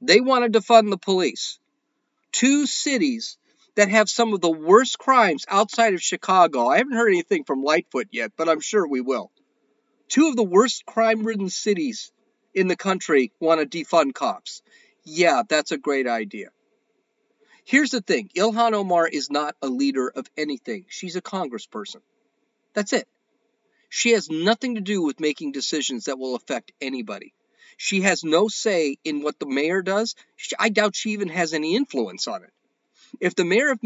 They 0.00 0.20
want 0.20 0.50
to 0.50 0.60
defund 0.60 0.90
the 0.90 0.98
police 0.98 1.58
two 2.32 2.66
cities 2.66 3.38
that 3.76 3.88
have 3.88 4.10
some 4.10 4.34
of 4.34 4.40
the 4.40 4.50
worst 4.50 4.98
crimes 4.98 5.46
outside 5.48 5.94
of 5.94 6.02
Chicago. 6.02 6.66
I 6.66 6.78
haven't 6.78 6.96
heard 6.96 7.08
anything 7.08 7.44
from 7.44 7.62
Lightfoot 7.62 8.08
yet, 8.10 8.32
but 8.36 8.48
I'm 8.48 8.60
sure 8.60 8.86
we 8.86 9.00
will. 9.00 9.30
Two 10.08 10.28
of 10.28 10.36
the 10.36 10.42
worst 10.42 10.84
crime 10.84 11.24
ridden 11.24 11.48
cities 11.48 12.12
in 12.54 12.68
the 12.68 12.76
country 12.76 13.32
want 13.40 13.60
to 13.60 13.66
defund 13.66 14.14
cops. 14.14 14.62
Yeah, 15.04 15.42
that's 15.48 15.72
a 15.72 15.78
great 15.78 16.06
idea. 16.06 16.48
Here's 17.64 17.90
the 17.90 18.00
thing 18.00 18.28
Ilhan 18.36 18.74
Omar 18.74 19.08
is 19.08 19.30
not 19.30 19.56
a 19.62 19.68
leader 19.68 20.08
of 20.08 20.26
anything, 20.36 20.84
she's 20.88 21.16
a 21.16 21.22
congressperson. 21.22 22.02
That's 22.74 22.92
it. 22.92 23.08
She 23.88 24.10
has 24.12 24.30
nothing 24.30 24.74
to 24.74 24.80
do 24.80 25.02
with 25.02 25.20
making 25.20 25.52
decisions 25.52 26.04
that 26.04 26.18
will 26.18 26.34
affect 26.34 26.72
anybody. 26.80 27.32
She 27.76 28.02
has 28.02 28.24
no 28.24 28.48
say 28.48 28.98
in 29.04 29.22
what 29.22 29.38
the 29.38 29.46
mayor 29.46 29.82
does. 29.82 30.14
I 30.58 30.70
doubt 30.70 30.96
she 30.96 31.10
even 31.10 31.28
has 31.28 31.52
any 31.52 31.76
influence 31.76 32.26
on 32.26 32.42
it. 32.42 32.52
If 33.20 33.34
the 33.34 33.44
mayor 33.44 33.70
of 33.70 33.80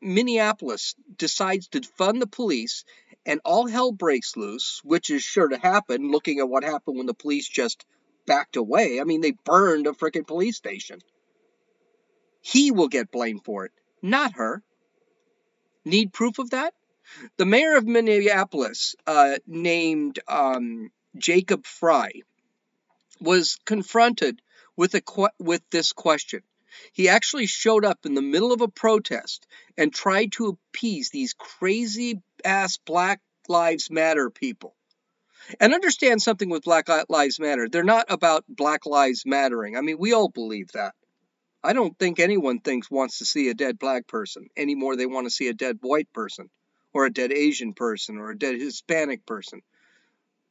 Minneapolis 0.00 0.94
decides 1.16 1.68
to 1.68 1.82
fund 1.82 2.20
the 2.20 2.26
police 2.26 2.84
and 3.24 3.40
all 3.44 3.66
hell 3.66 3.92
breaks 3.92 4.36
loose, 4.36 4.80
which 4.84 5.10
is 5.10 5.22
sure 5.22 5.48
to 5.48 5.58
happen, 5.58 6.10
looking 6.10 6.38
at 6.38 6.48
what 6.48 6.62
happened 6.62 6.96
when 6.98 7.06
the 7.06 7.14
police 7.14 7.48
just 7.48 7.84
backed 8.26 8.56
away. 8.56 9.00
I 9.00 9.04
mean, 9.04 9.20
they 9.20 9.32
burned 9.32 9.86
a 9.86 9.92
freaking 9.92 10.26
police 10.26 10.56
station. 10.56 11.00
He 12.40 12.70
will 12.70 12.88
get 12.88 13.10
blamed 13.10 13.44
for 13.44 13.64
it, 13.64 13.72
not 14.02 14.34
her. 14.34 14.62
Need 15.84 16.12
proof 16.12 16.38
of 16.38 16.50
that? 16.50 16.74
The 17.36 17.46
mayor 17.46 17.76
of 17.76 17.86
Minneapolis, 17.86 18.94
uh, 19.06 19.36
named 19.46 20.18
um, 20.26 20.90
Jacob 21.16 21.64
Frey, 21.64 22.22
was 23.20 23.58
confronted 23.64 24.42
with 24.76 24.94
a 24.94 25.02
with 25.38 25.62
this 25.70 25.92
question. 25.92 26.42
He 26.92 27.08
actually 27.08 27.46
showed 27.46 27.84
up 27.84 28.04
in 28.04 28.14
the 28.14 28.22
middle 28.22 28.52
of 28.52 28.60
a 28.60 28.68
protest 28.68 29.46
and 29.78 29.94
tried 29.94 30.32
to 30.32 30.48
appease 30.48 31.10
these 31.10 31.32
crazy 31.32 32.20
ass 32.44 32.78
Black 32.78 33.20
Lives 33.48 33.90
Matter 33.90 34.28
people. 34.28 34.74
And 35.60 35.72
understand 35.72 36.20
something 36.20 36.50
with 36.50 36.64
Black 36.64 36.88
Lives 37.08 37.38
Matter. 37.38 37.68
They're 37.68 37.84
not 37.84 38.06
about 38.10 38.44
Black 38.48 38.84
Lives 38.84 39.24
Mattering. 39.24 39.76
I 39.76 39.80
mean, 39.80 39.96
we 39.98 40.12
all 40.12 40.28
believe 40.28 40.72
that. 40.72 40.94
I 41.62 41.72
don't 41.72 41.98
think 41.98 42.18
anyone 42.18 42.60
thinks 42.60 42.90
wants 42.90 43.18
to 43.18 43.24
see 43.24 43.48
a 43.48 43.54
dead 43.54 43.78
black 43.78 44.06
person 44.06 44.48
any 44.56 44.74
more 44.74 44.96
they 44.96 45.06
want 45.06 45.26
to 45.26 45.30
see 45.30 45.48
a 45.48 45.54
dead 45.54 45.78
white 45.80 46.12
person 46.12 46.50
or 46.96 47.06
a 47.06 47.12
dead 47.12 47.32
Asian 47.32 47.74
person 47.74 48.18
or 48.18 48.30
a 48.30 48.38
dead 48.38 48.60
Hispanic 48.60 49.24
person 49.26 49.62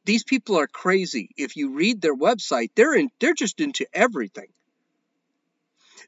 these 0.06 0.22
people 0.22 0.56
are 0.56 0.68
crazy. 0.68 1.30
If 1.36 1.56
you 1.56 1.74
read 1.74 2.00
their 2.00 2.16
website, 2.16 2.70
they're 2.74 2.94
in 2.94 3.10
they're 3.20 3.34
just 3.34 3.60
into 3.60 3.86
everything. 3.92 4.46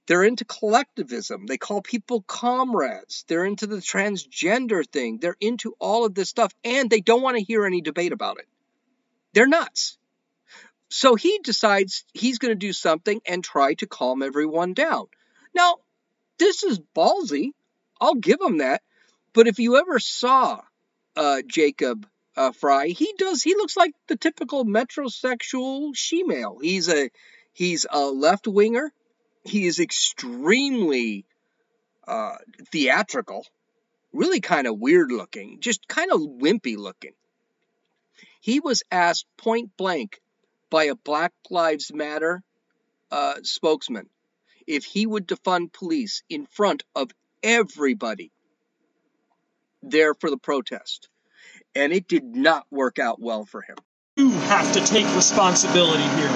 They're 0.06 0.24
into 0.24 0.44
collectivism. 0.44 1.46
They 1.46 1.58
call 1.58 1.82
people 1.82 2.22
comrades. 2.22 3.24
They're 3.26 3.44
into 3.44 3.66
the 3.66 3.76
transgender 3.76 4.86
thing. 4.86 5.18
They're 5.18 5.36
into 5.40 5.74
all 5.78 6.06
of 6.06 6.14
this 6.14 6.30
stuff 6.30 6.54
and 6.64 6.88
they 6.88 7.00
don't 7.00 7.22
want 7.22 7.36
to 7.36 7.44
hear 7.44 7.66
any 7.66 7.82
debate 7.82 8.12
about 8.12 8.38
it. 8.38 8.46
They're 9.34 9.48
nuts. 9.48 9.98
So 10.88 11.14
he 11.16 11.40
decides 11.42 12.04
he's 12.14 12.38
going 12.38 12.52
to 12.52 12.66
do 12.66 12.72
something 12.72 13.20
and 13.26 13.44
try 13.44 13.74
to 13.74 13.86
calm 13.86 14.22
everyone 14.22 14.72
down. 14.72 15.06
Now, 15.54 15.78
this 16.38 16.62
is 16.62 16.80
ballsy. 16.96 17.50
I'll 18.00 18.14
give 18.14 18.40
him 18.40 18.58
that. 18.58 18.80
But 19.38 19.46
if 19.46 19.60
you 19.60 19.76
ever 19.76 20.00
saw 20.00 20.62
uh, 21.14 21.42
Jacob 21.46 22.08
uh, 22.36 22.50
Frey, 22.50 22.90
he 22.90 23.14
does. 23.18 23.40
He 23.40 23.54
looks 23.54 23.76
like 23.76 23.92
the 24.08 24.16
typical 24.16 24.64
metrosexual 24.64 25.92
she-male. 25.94 26.58
He's 26.60 26.88
a 26.88 27.08
he's 27.52 27.86
a 27.88 28.00
left 28.00 28.48
winger. 28.48 28.92
He 29.44 29.68
is 29.68 29.78
extremely 29.78 31.24
uh, 32.08 32.38
theatrical, 32.72 33.46
really 34.12 34.40
kind 34.40 34.66
of 34.66 34.80
weird 34.80 35.12
looking, 35.12 35.60
just 35.60 35.86
kind 35.86 36.10
of 36.10 36.18
wimpy 36.18 36.76
looking. 36.76 37.12
He 38.40 38.58
was 38.58 38.82
asked 38.90 39.26
point 39.36 39.70
blank 39.76 40.20
by 40.68 40.86
a 40.86 40.96
Black 40.96 41.32
Lives 41.48 41.92
Matter 41.94 42.42
uh, 43.12 43.34
spokesman 43.44 44.10
if 44.66 44.84
he 44.84 45.06
would 45.06 45.28
defund 45.28 45.72
police 45.72 46.24
in 46.28 46.44
front 46.44 46.82
of 46.96 47.12
everybody 47.44 48.32
there 49.82 50.14
for 50.14 50.30
the 50.30 50.38
protest 50.38 51.08
and 51.74 51.92
it 51.92 52.08
did 52.08 52.24
not 52.24 52.66
work 52.70 52.98
out 52.98 53.20
well 53.20 53.44
for 53.44 53.62
him. 53.62 53.76
You 54.16 54.30
have 54.30 54.72
to 54.72 54.80
take 54.80 55.06
responsibility 55.14 56.02
here. 56.18 56.30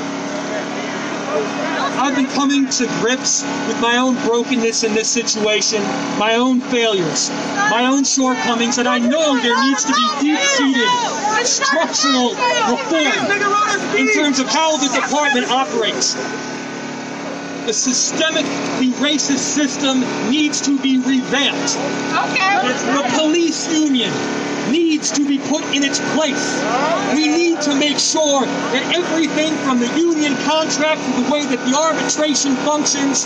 I've 1.99 2.15
been 2.15 2.27
coming 2.27 2.69
to 2.69 2.87
grips 3.01 3.43
with 3.67 3.81
my 3.81 3.97
own 3.97 4.15
brokenness 4.27 4.85
in 4.85 4.93
this 4.95 5.09
situation, 5.09 5.83
my 6.19 6.35
own 6.35 6.61
failures, 6.61 7.31
my 7.31 7.87
own 7.87 8.05
shortcomings, 8.05 8.79
and 8.79 8.89
I 8.89 8.99
know 8.99 9.41
there 9.41 9.61
needs 9.65 9.85
to 9.85 9.93
be 9.93 10.09
deep-seated 10.21 11.47
structural 11.47 12.31
reform 12.71 13.97
in 13.99 14.13
terms 14.15 14.39
of 14.39 14.49
how 14.49 14.77
the 14.77 14.89
department 14.95 15.49
operates. 15.51 16.15
The 17.67 17.71
systemically 17.71 18.91
racist 18.99 19.39
system 19.55 20.01
needs 20.29 20.61
to 20.63 20.77
be 20.81 20.99
revamped. 20.99 21.77
Okay. 22.27 22.67
The 22.67 23.05
police 23.17 23.73
union 23.73 24.13
needs 24.71 25.11
to 25.13 25.27
be 25.27 25.39
put 25.39 25.63
in 25.75 25.85
its 25.85 26.01
place. 26.15 26.63
We 27.15 27.29
need 27.29 27.61
to 27.63 27.75
make 27.75 27.99
sure 27.99 28.47
that 28.47 28.83
everything 28.95 29.55
from 29.63 29.79
the 29.79 29.87
union 29.99 30.35
contract 30.43 31.01
to 31.03 31.23
the 31.23 31.31
way 31.31 31.45
that 31.47 31.61
the 31.67 31.75
arbitration 31.77 32.57
functions 32.67 33.25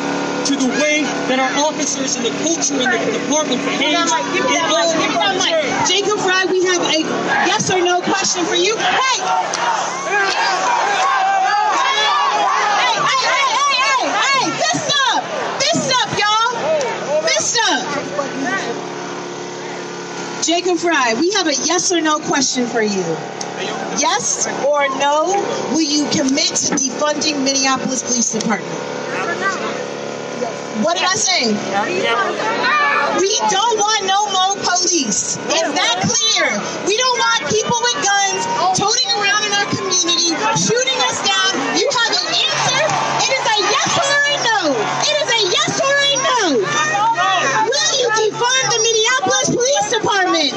to 0.49 0.57
the 0.57 0.69
way 0.83 1.03
that 1.29 1.39
our 1.39 1.53
officers 1.65 2.17
and 2.17 2.25
the 2.27 2.35
culture 2.45 2.75
in 2.77 2.91
the 2.91 3.13
department 3.19 3.65
behaves. 3.65 4.13
Jacob 5.89 6.19
Frey, 6.21 6.45
we 6.53 6.65
have 6.65 6.83
a 6.83 7.01
yes 7.49 7.71
or 7.71 7.81
no 7.81 8.01
question 8.03 8.45
for 8.45 8.57
you. 8.57 8.77
Hey! 8.77 9.17
Jake 13.17 13.36
Jacob 20.47 20.79
Frey, 20.79 21.19
we 21.19 21.33
have 21.35 21.49
a 21.49 21.59
yes 21.67 21.91
or 21.91 22.01
no 22.01 22.21
question 22.21 22.69
for 22.69 22.81
you. 22.81 23.03
Yes 23.99 24.47
or 24.63 24.87
no, 25.03 25.35
will 25.75 25.83
you 25.83 26.07
commit 26.15 26.55
to 26.71 26.79
defunding 26.79 27.43
Minneapolis 27.43 28.07
Police 28.07 28.31
Department? 28.31 28.71
What 30.87 30.95
did 30.95 31.03
I 31.03 31.19
say? 31.19 31.51
We 33.19 33.33
don't 33.51 33.75
want 33.75 34.07
no 34.07 34.23
more 34.31 34.55
police. 34.63 35.35
Is 35.51 35.67
that 35.75 35.99
clear? 36.07 36.47
We 36.87 36.95
don't 36.95 37.19
want 37.19 37.51
people 37.51 37.83
with 37.83 38.07
guns 38.07 38.47
toting 38.79 39.11
around 39.19 39.43
in 39.51 39.51
our 39.51 39.67
community, 39.67 40.31
shooting 40.55 40.99
us 41.11 41.27
down. 41.27 41.59
You 41.75 41.91
have 41.91 42.13
an 42.23 42.29
answer. 42.31 42.83
It 43.19 43.31
is 43.35 43.45
a 43.51 43.59
yes 43.67 43.91
or 43.99 44.15
a 44.15 44.35
no. 44.47 44.61
It 45.11 45.15
is 45.27 45.29
a 45.33 45.43
yes 45.51 45.73
or 45.83 45.91
a 45.91 46.13
no. 46.23 46.41
Will 47.67 47.93
you 47.99 48.09
defund 48.15 48.65
the 48.71 48.79
Minneapolis 48.85 49.49
Police 49.51 49.96
Department? 50.07 50.55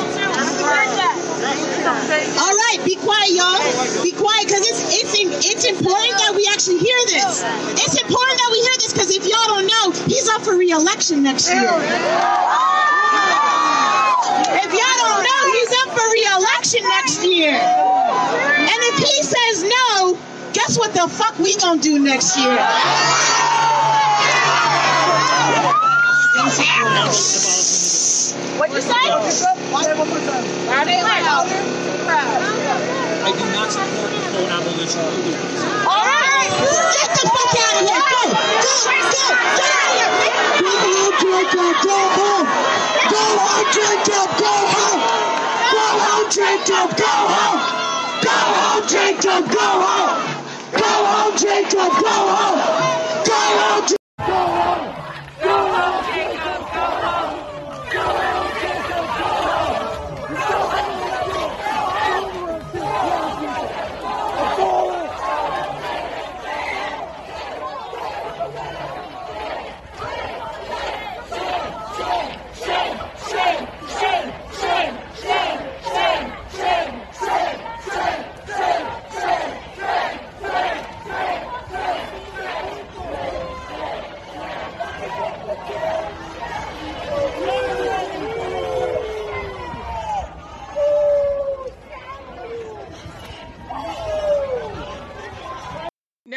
All 2.38 2.53
right, 2.53 2.77
be 2.86 2.94
quiet, 3.01 3.34
y'all. 3.34 3.58
Be 4.03 4.12
quiet, 4.13 4.46
because 4.46 4.62
it's 4.62 5.01
it's 5.01 5.18
it's 5.41 5.65
important 5.65 6.13
that 6.22 6.38
we 6.38 6.46
actually 6.53 6.77
hear 6.77 6.98
this. 7.10 7.41
It's 7.82 7.98
important 8.00 8.38
that 8.38 8.50
we 8.53 8.62
hear 8.62 8.77
this 8.77 8.94
because 8.94 9.10
if 9.10 9.25
y'all 9.25 9.50
don't 9.50 9.65
know, 9.65 9.89
he's 10.06 10.29
up 10.29 10.44
for 10.44 10.56
re-election 10.56 11.24
next 11.24 11.50
year. 11.50 11.65
If 14.53 14.70
y'all 14.70 14.98
don't 15.01 15.24
know, 15.25 15.41
he's 15.58 15.74
up 15.82 15.98
for 15.98 16.06
re-election 16.13 16.84
next 16.86 17.25
year. 17.25 17.58
And 17.58 18.79
if 18.94 18.98
he 19.01 19.24
says 19.25 19.63
no, 19.65 20.13
guess 20.53 20.77
what 20.77 20.94
the 20.94 21.10
fuck 21.10 21.39
we 21.39 21.58
gonna 21.58 21.82
do 21.82 21.98
next 21.98 22.38
year? 22.38 22.53
What'd 28.34 28.76
you 28.76 28.82
say? 28.82 28.94
I 28.94 29.16
do 33.36 33.46
not 33.52 33.72
support 33.72 34.12
the 34.12 34.20
full 34.30 34.48
abolition 34.48 35.02
of 35.02 35.14
the 35.18 35.34
All 35.90 36.06
right, 36.06 36.50
get 36.50 37.10
the 37.10 37.26
fuck 37.26 37.56
out 37.60 37.80
of 37.80 37.90
here. 37.90 38.06
Go, 38.10 38.30
go, 38.30 39.02
go, 39.10 39.34
get 39.58 39.70
out 39.70 39.90
of 39.90 39.98
here. 39.98 40.14
Go 40.60 40.74
home, 40.90 41.18
Jacob, 41.20 41.80
go 41.82 42.00
home. 42.18 42.48
Go 43.10 43.24
home, 43.40 43.68
Jacob, 43.74 44.30
go 44.38 44.54
home. 44.70 45.02
Go 45.72 45.86
home, 46.00 46.30
Jacob, 46.30 46.90
go 47.00 47.14
home. 47.34 47.62
Go 48.22 48.30
home, 48.30 48.86
Jacob, 48.88 49.44
go 49.50 49.66
home. 49.66 50.10
Go 50.60 50.78
home, 50.78 50.78
Jacob, 50.78 50.78
go 50.78 50.78
home. 50.78 50.78
Go 50.78 50.92
home, 51.10 51.34
Jacob, 51.38 51.82
go 51.90 52.08
home. 52.30 52.50
Go 52.50 52.76
home, 58.40 58.58
Jacob, 58.60 59.02
go 59.02 59.26
home. 59.26 59.70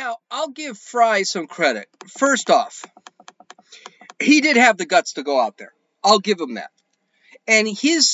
Now, 0.03 0.17
I'll 0.33 0.49
give 0.49 0.77
Frey 0.77 1.23
some 1.23 1.47
credit. 1.47 1.87
First 2.09 2.51
off, 2.51 2.85
he 4.21 4.41
did 4.41 4.57
have 4.57 4.77
the 4.77 4.85
guts 4.85 5.13
to 5.13 5.23
go 5.23 5.41
out 5.41 5.59
there. 5.59 5.73
I'll 6.03 6.19
give 6.19 6.41
him 6.41 6.55
that. 6.55 6.73
And 7.47 7.69
his, 7.69 8.11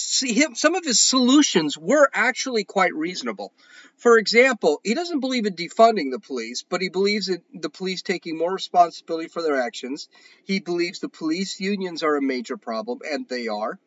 some 0.52 0.74
of 0.74 0.84
his 0.84 1.00
solutions 1.00 1.78
were 1.78 2.10
actually 2.12 2.64
quite 2.64 2.94
reasonable. 2.94 3.54
For 3.96 4.18
example, 4.18 4.82
he 4.84 4.92
doesn't 4.92 5.20
believe 5.20 5.46
in 5.46 5.54
defunding 5.54 6.10
the 6.10 6.18
police, 6.18 6.62
but 6.62 6.82
he 6.82 6.90
believes 6.90 7.30
in 7.30 7.40
the 7.54 7.70
police 7.70 8.02
taking 8.02 8.36
more 8.36 8.52
responsibility 8.52 9.28
for 9.28 9.40
their 9.40 9.58
actions. 9.58 10.10
He 10.44 10.60
believes 10.60 10.98
the 10.98 11.08
police 11.08 11.58
unions 11.58 12.02
are 12.02 12.16
a 12.16 12.22
major 12.22 12.58
problem, 12.58 12.98
and 13.10 13.26
they 13.26 13.48
are. 13.48 13.78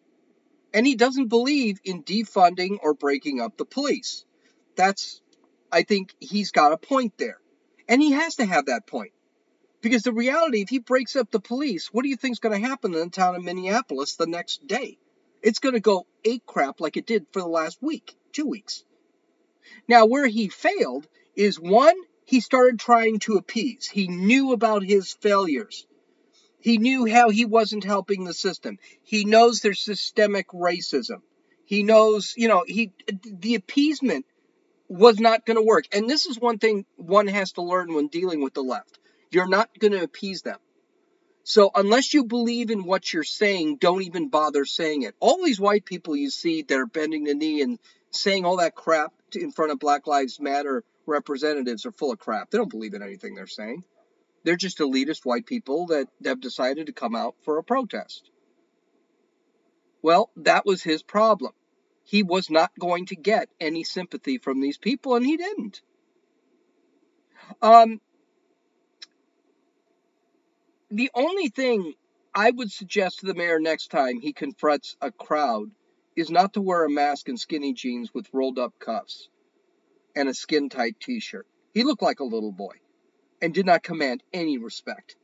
And 0.74 0.88
he 0.88 0.96
doesn't 0.96 1.28
believe 1.28 1.80
in 1.84 2.02
defunding 2.04 2.80
or 2.82 2.96
breaking 2.96 3.42
up 3.42 3.58
the 3.58 3.66
police. 3.66 4.26
That's, 4.76 5.22
I 5.72 5.84
think 5.84 6.16
he's 6.20 6.50
got 6.50 6.72
a 6.72 6.78
point 6.78 7.14
there. 7.20 7.38
And 7.92 8.02
he 8.02 8.14
has 8.14 8.36
to 8.36 8.46
have 8.46 8.68
that 8.68 8.88
point. 8.88 9.12
Because 9.82 10.04
the 10.04 10.14
reality, 10.14 10.62
if 10.62 10.70
he 10.70 10.80
breaks 10.80 11.18
up 11.18 11.30
the 11.30 11.42
police, 11.42 11.88
what 11.92 12.04
do 12.04 12.10
you 12.10 12.16
think 12.16 12.36
is 12.36 12.40
going 12.40 12.60
to 12.60 12.68
happen 12.68 12.94
in 12.94 13.00
the 13.02 13.10
town 13.10 13.36
of 13.36 13.44
Minneapolis 13.44 14.16
the 14.16 14.28
next 14.28 14.66
day? 14.66 14.98
It's 15.42 15.60
going 15.60 15.74
to 15.74 15.82
go 15.82 16.08
ape 16.24 16.46
crap 16.46 16.80
like 16.80 16.96
it 16.96 17.06
did 17.06 17.26
for 17.34 17.42
the 17.42 17.50
last 17.50 17.80
week, 17.82 18.16
two 18.32 18.46
weeks. 18.46 18.86
Now, 19.90 20.06
where 20.06 20.26
he 20.26 20.48
failed 20.48 21.06
is 21.36 21.60
one, 21.60 21.96
he 22.24 22.40
started 22.40 22.80
trying 22.80 23.20
to 23.20 23.36
appease. 23.36 23.88
He 23.88 24.08
knew 24.08 24.54
about 24.54 24.84
his 24.84 25.12
failures. 25.12 25.86
He 26.62 26.78
knew 26.78 27.06
how 27.12 27.30
he 27.30 27.44
wasn't 27.44 27.84
helping 27.84 28.24
the 28.24 28.34
system. 28.34 28.80
He 29.04 29.26
knows 29.26 29.60
there's 29.60 29.84
systemic 29.84 30.48
racism. 30.50 31.24
He 31.66 31.84
knows, 31.84 32.36
you 32.38 32.48
know, 32.48 32.64
he 32.66 32.94
the 33.26 33.56
appeasement 33.56 34.26
was 34.92 35.22
not 35.22 35.46
going 35.46 35.56
to 35.56 35.64
work. 35.64 35.86
And 35.94 36.10
this 36.10 36.26
is 36.26 36.38
one 36.38 36.58
thing 36.58 36.86
one 36.98 37.28
has 37.28 37.54
to 37.54 37.62
learn 37.62 37.94
when 37.94 38.08
dealing 38.08 38.44
with 38.44 38.54
the 38.54 38.62
left. 38.62 39.00
You're 39.32 39.48
not 39.48 39.70
going 39.80 39.94
to 39.94 40.04
appease 40.04 40.42
them. 40.42 40.58
So 41.44 41.72
unless 41.74 42.14
you 42.14 42.26
believe 42.26 42.72
in 42.72 42.84
what 42.84 43.14
you're 43.14 43.24
saying, 43.24 43.78
don't 43.78 44.04
even 44.04 44.28
bother 44.28 44.66
saying 44.66 45.04
it. 45.04 45.16
All 45.22 45.46
these 45.46 45.62
white 45.62 45.86
people 45.86 46.18
you 46.18 46.30
see 46.30 46.64
that 46.64 46.78
are 46.78 46.86
bending 46.86 47.24
the 47.24 47.34
knee 47.34 47.62
and 47.62 47.80
saying 48.12 48.44
all 48.44 48.58
that 48.58 48.76
crap 48.76 49.14
in 49.34 49.52
front 49.52 49.72
of 49.72 49.80
Black 49.80 50.08
Lives 50.08 50.42
Matter 50.42 50.84
representatives 51.06 51.86
are 51.86 51.94
full 51.94 52.12
of 52.12 52.20
crap. 52.20 52.50
They 52.50 52.58
don't 52.58 52.70
believe 52.70 52.94
in 52.94 53.02
anything 53.02 53.34
they're 53.34 53.48
saying. 53.48 53.86
They're 54.44 54.58
just 54.58 54.80
elitist 54.80 55.24
white 55.24 55.46
people 55.46 55.88
that 55.88 56.10
have 56.26 56.42
decided 56.42 56.88
to 56.88 56.94
come 56.94 57.16
out 57.16 57.36
for 57.44 57.58
a 57.58 57.64
protest. 57.64 58.30
Well, 60.02 60.32
that 60.36 60.66
was 60.66 60.84
his 60.84 61.02
problem. 61.02 61.54
He 62.12 62.24
was 62.24 62.50
not 62.50 62.78
going 62.78 63.06
to 63.06 63.16
get 63.16 63.48
any 63.58 63.86
sympathy 63.86 64.38
from 64.38 64.60
these 64.60 64.78
people, 64.78 65.16
and 65.16 65.26
he 65.26 65.38
didn't. 65.38 65.80
Um, 67.62 68.02
the 70.90 71.10
only 71.14 71.48
thing 71.48 71.94
I 72.36 72.52
would 72.52 72.70
suggest 72.70 73.20
to 73.20 73.28
the 73.28 73.34
mayor 73.34 73.62
next 73.62 73.92
time 73.92 74.20
he 74.20 74.34
confronts 74.34 74.98
a 75.00 75.10
crowd 75.10 75.72
is 76.18 76.30
not 76.30 76.56
to 76.56 76.62
wear 76.62 76.84
a 76.84 76.90
mask 76.90 77.30
and 77.30 77.40
skinny 77.40 77.72
jeans 77.72 78.14
with 78.14 78.28
rolled 78.34 78.60
up 78.60 78.78
cuffs 78.78 79.30
and 80.14 80.28
a 80.28 80.34
skin 80.34 80.68
tight 80.68 81.00
t 81.00 81.22
shirt. 81.22 81.48
He 81.74 81.84
looked 81.84 82.02
like 82.02 82.20
a 82.20 82.26
little 82.26 82.52
boy 82.52 82.76
and 83.42 83.54
did 83.54 83.66
not 83.66 83.84
command 83.84 84.22
any 84.34 84.58
respect. 84.58 85.16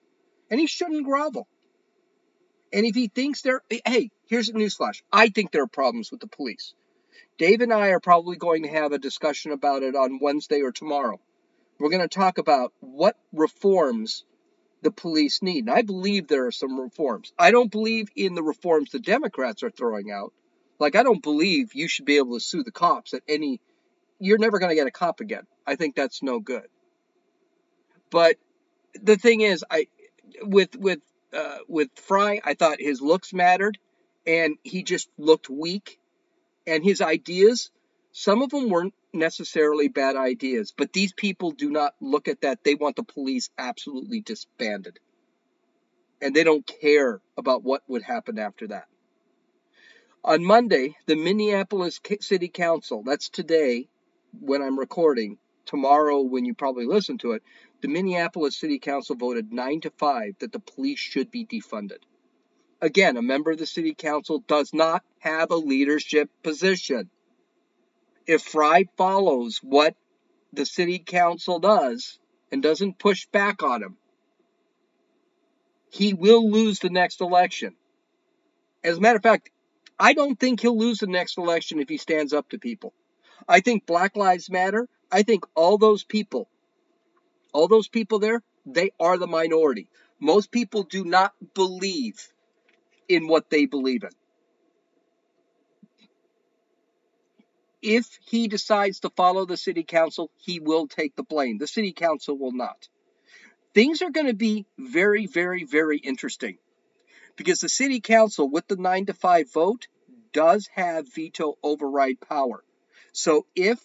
And 0.49 0.57
he 0.57 0.67
shouldn't 0.67 1.03
grovel. 1.03 1.49
And 2.73 2.85
if 2.85 2.95
he 2.95 3.07
thinks 3.07 3.41
there, 3.41 3.61
hey, 3.69 4.11
here's 4.25 4.49
a 4.49 4.53
newsflash. 4.53 5.01
I 5.11 5.29
think 5.29 5.51
there 5.51 5.63
are 5.63 5.67
problems 5.67 6.11
with 6.11 6.19
the 6.19 6.27
police. 6.27 6.73
Dave 7.37 7.61
and 7.61 7.73
I 7.73 7.89
are 7.89 7.99
probably 7.99 8.35
going 8.35 8.63
to 8.63 8.69
have 8.69 8.91
a 8.91 8.97
discussion 8.97 9.51
about 9.51 9.83
it 9.83 9.95
on 9.95 10.19
Wednesday 10.21 10.61
or 10.61 10.71
tomorrow. 10.71 11.19
We're 11.79 11.89
going 11.89 12.01
to 12.01 12.07
talk 12.07 12.37
about 12.39 12.73
what 12.79 13.15
reforms 13.31 14.25
the 14.81 14.91
police 14.91 15.41
need. 15.41 15.65
And 15.65 15.71
I 15.71 15.83
believe 15.83 16.27
there 16.27 16.47
are 16.47 16.51
some 16.51 16.79
reforms. 16.79 17.33
I 17.37 17.51
don't 17.51 17.71
believe 17.71 18.09
in 18.15 18.35
the 18.35 18.43
reforms 18.43 18.91
the 18.91 18.99
Democrats 18.99 19.63
are 19.63 19.69
throwing 19.69 20.11
out. 20.11 20.33
Like, 20.79 20.95
I 20.95 21.03
don't 21.03 21.23
believe 21.23 21.73
you 21.73 21.87
should 21.87 22.05
be 22.05 22.17
able 22.17 22.37
to 22.37 22.43
sue 22.43 22.63
the 22.63 22.71
cops 22.71 23.13
at 23.13 23.23
any. 23.27 23.59
You're 24.19 24.37
never 24.37 24.59
going 24.59 24.69
to 24.69 24.75
get 24.75 24.87
a 24.87 24.91
cop 24.91 25.19
again. 25.19 25.43
I 25.65 25.75
think 25.75 25.95
that's 25.95 26.23
no 26.23 26.39
good. 26.39 26.67
But 28.09 28.37
the 28.93 29.17
thing 29.17 29.41
is, 29.41 29.63
I 29.69 29.87
with 30.41 30.75
with 30.75 30.99
uh, 31.33 31.57
with 31.67 31.89
Frey, 31.95 32.41
I 32.43 32.53
thought 32.53 32.79
his 32.79 33.01
looks 33.01 33.33
mattered, 33.33 33.77
and 34.25 34.55
he 34.63 34.83
just 34.83 35.09
looked 35.17 35.49
weak. 35.49 35.99
And 36.65 36.83
his 36.83 37.01
ideas, 37.01 37.71
some 38.11 38.41
of 38.41 38.49
them 38.49 38.69
weren't 38.69 38.93
necessarily 39.13 39.87
bad 39.87 40.15
ideas, 40.15 40.73
but 40.77 40.93
these 40.93 41.13
people 41.13 41.51
do 41.51 41.69
not 41.69 41.95
look 42.01 42.27
at 42.27 42.41
that. 42.41 42.63
They 42.63 42.75
want 42.75 42.95
the 42.97 43.03
police 43.03 43.49
absolutely 43.57 44.21
disbanded. 44.21 44.99
And 46.21 46.35
they 46.35 46.43
don't 46.43 46.65
care 46.65 47.21
about 47.37 47.63
what 47.63 47.83
would 47.87 48.03
happen 48.03 48.37
after 48.39 48.67
that. 48.67 48.87
On 50.23 50.43
Monday, 50.43 50.95
the 51.05 51.15
Minneapolis 51.15 51.99
City 52.19 52.49
Council, 52.49 53.03
that's 53.05 53.29
today 53.29 53.87
when 54.39 54.61
I'm 54.61 54.77
recording, 54.77 55.37
tomorrow 55.65 56.21
when 56.21 56.43
you 56.43 56.53
probably 56.53 56.85
listen 56.85 57.17
to 57.19 57.31
it, 57.33 57.43
the 57.81 57.87
Minneapolis 57.87 58.59
City 58.59 58.79
Council 58.79 59.15
voted 59.15 59.53
9 59.53 59.81
to 59.81 59.89
5 59.91 60.35
that 60.39 60.51
the 60.51 60.59
police 60.59 60.99
should 60.99 61.31
be 61.31 61.45
defunded. 61.45 61.99
Again, 62.81 63.17
a 63.17 63.21
member 63.21 63.51
of 63.51 63.57
the 63.57 63.65
city 63.65 63.95
council 63.95 64.43
does 64.47 64.73
not 64.73 65.03
have 65.19 65.49
a 65.49 65.55
leadership 65.55 66.29
position. 66.43 67.09
If 68.27 68.43
Frey 68.43 68.87
follows 68.97 69.59
what 69.63 69.95
the 70.53 70.65
city 70.65 70.99
council 70.99 71.59
does 71.59 72.19
and 72.51 72.61
doesn't 72.61 72.99
push 72.99 73.25
back 73.27 73.63
on 73.63 73.81
him, 73.81 73.97
he 75.89 76.13
will 76.13 76.49
lose 76.49 76.79
the 76.79 76.89
next 76.89 77.21
election. 77.21 77.75
As 78.83 78.97
a 78.97 79.01
matter 79.01 79.17
of 79.17 79.23
fact, 79.23 79.49
I 79.99 80.13
don't 80.13 80.39
think 80.39 80.59
he'll 80.59 80.77
lose 80.77 80.99
the 80.99 81.07
next 81.07 81.37
election 81.37 81.79
if 81.79 81.89
he 81.89 81.97
stands 81.97 82.33
up 82.33 82.49
to 82.49 82.59
people. 82.59 82.93
I 83.47 83.61
think 83.61 83.87
Black 83.87 84.15
Lives 84.15 84.51
Matter, 84.51 84.87
I 85.11 85.23
think 85.23 85.45
all 85.55 85.77
those 85.77 86.03
people, 86.03 86.47
all 87.53 87.67
those 87.67 87.87
people 87.87 88.19
there, 88.19 88.41
they 88.65 88.91
are 88.99 89.17
the 89.17 89.27
minority. 89.27 89.87
Most 90.19 90.51
people 90.51 90.83
do 90.83 91.03
not 91.03 91.33
believe 91.53 92.27
in 93.07 93.27
what 93.27 93.49
they 93.49 93.65
believe 93.65 94.03
in. 94.03 94.09
If 97.81 98.19
he 98.27 98.47
decides 98.47 99.01
to 99.01 99.09
follow 99.11 99.45
the 99.45 99.55
city 99.55 99.83
council, 99.83 100.31
he 100.35 100.59
will 100.59 100.87
take 100.87 101.15
the 101.15 101.23
blame. 101.23 101.57
The 101.57 101.67
city 101.67 101.93
council 101.93 102.37
will 102.37 102.51
not. 102.51 102.89
Things 103.73 104.01
are 104.01 104.09
going 104.09 104.27
to 104.27 104.33
be 104.33 104.65
very, 104.77 105.27
very, 105.27 105.63
very 105.63 105.99
interesting 105.99 106.57
because 107.35 107.61
the 107.61 107.69
city 107.69 108.01
council, 108.01 108.49
with 108.49 108.67
the 108.67 108.75
9 108.75 109.05
to 109.05 109.13
5 109.13 109.53
vote, 109.53 109.87
does 110.33 110.67
have 110.73 111.13
veto 111.13 111.57
override 111.63 112.19
power. 112.19 112.63
So 113.13 113.45
if 113.55 113.79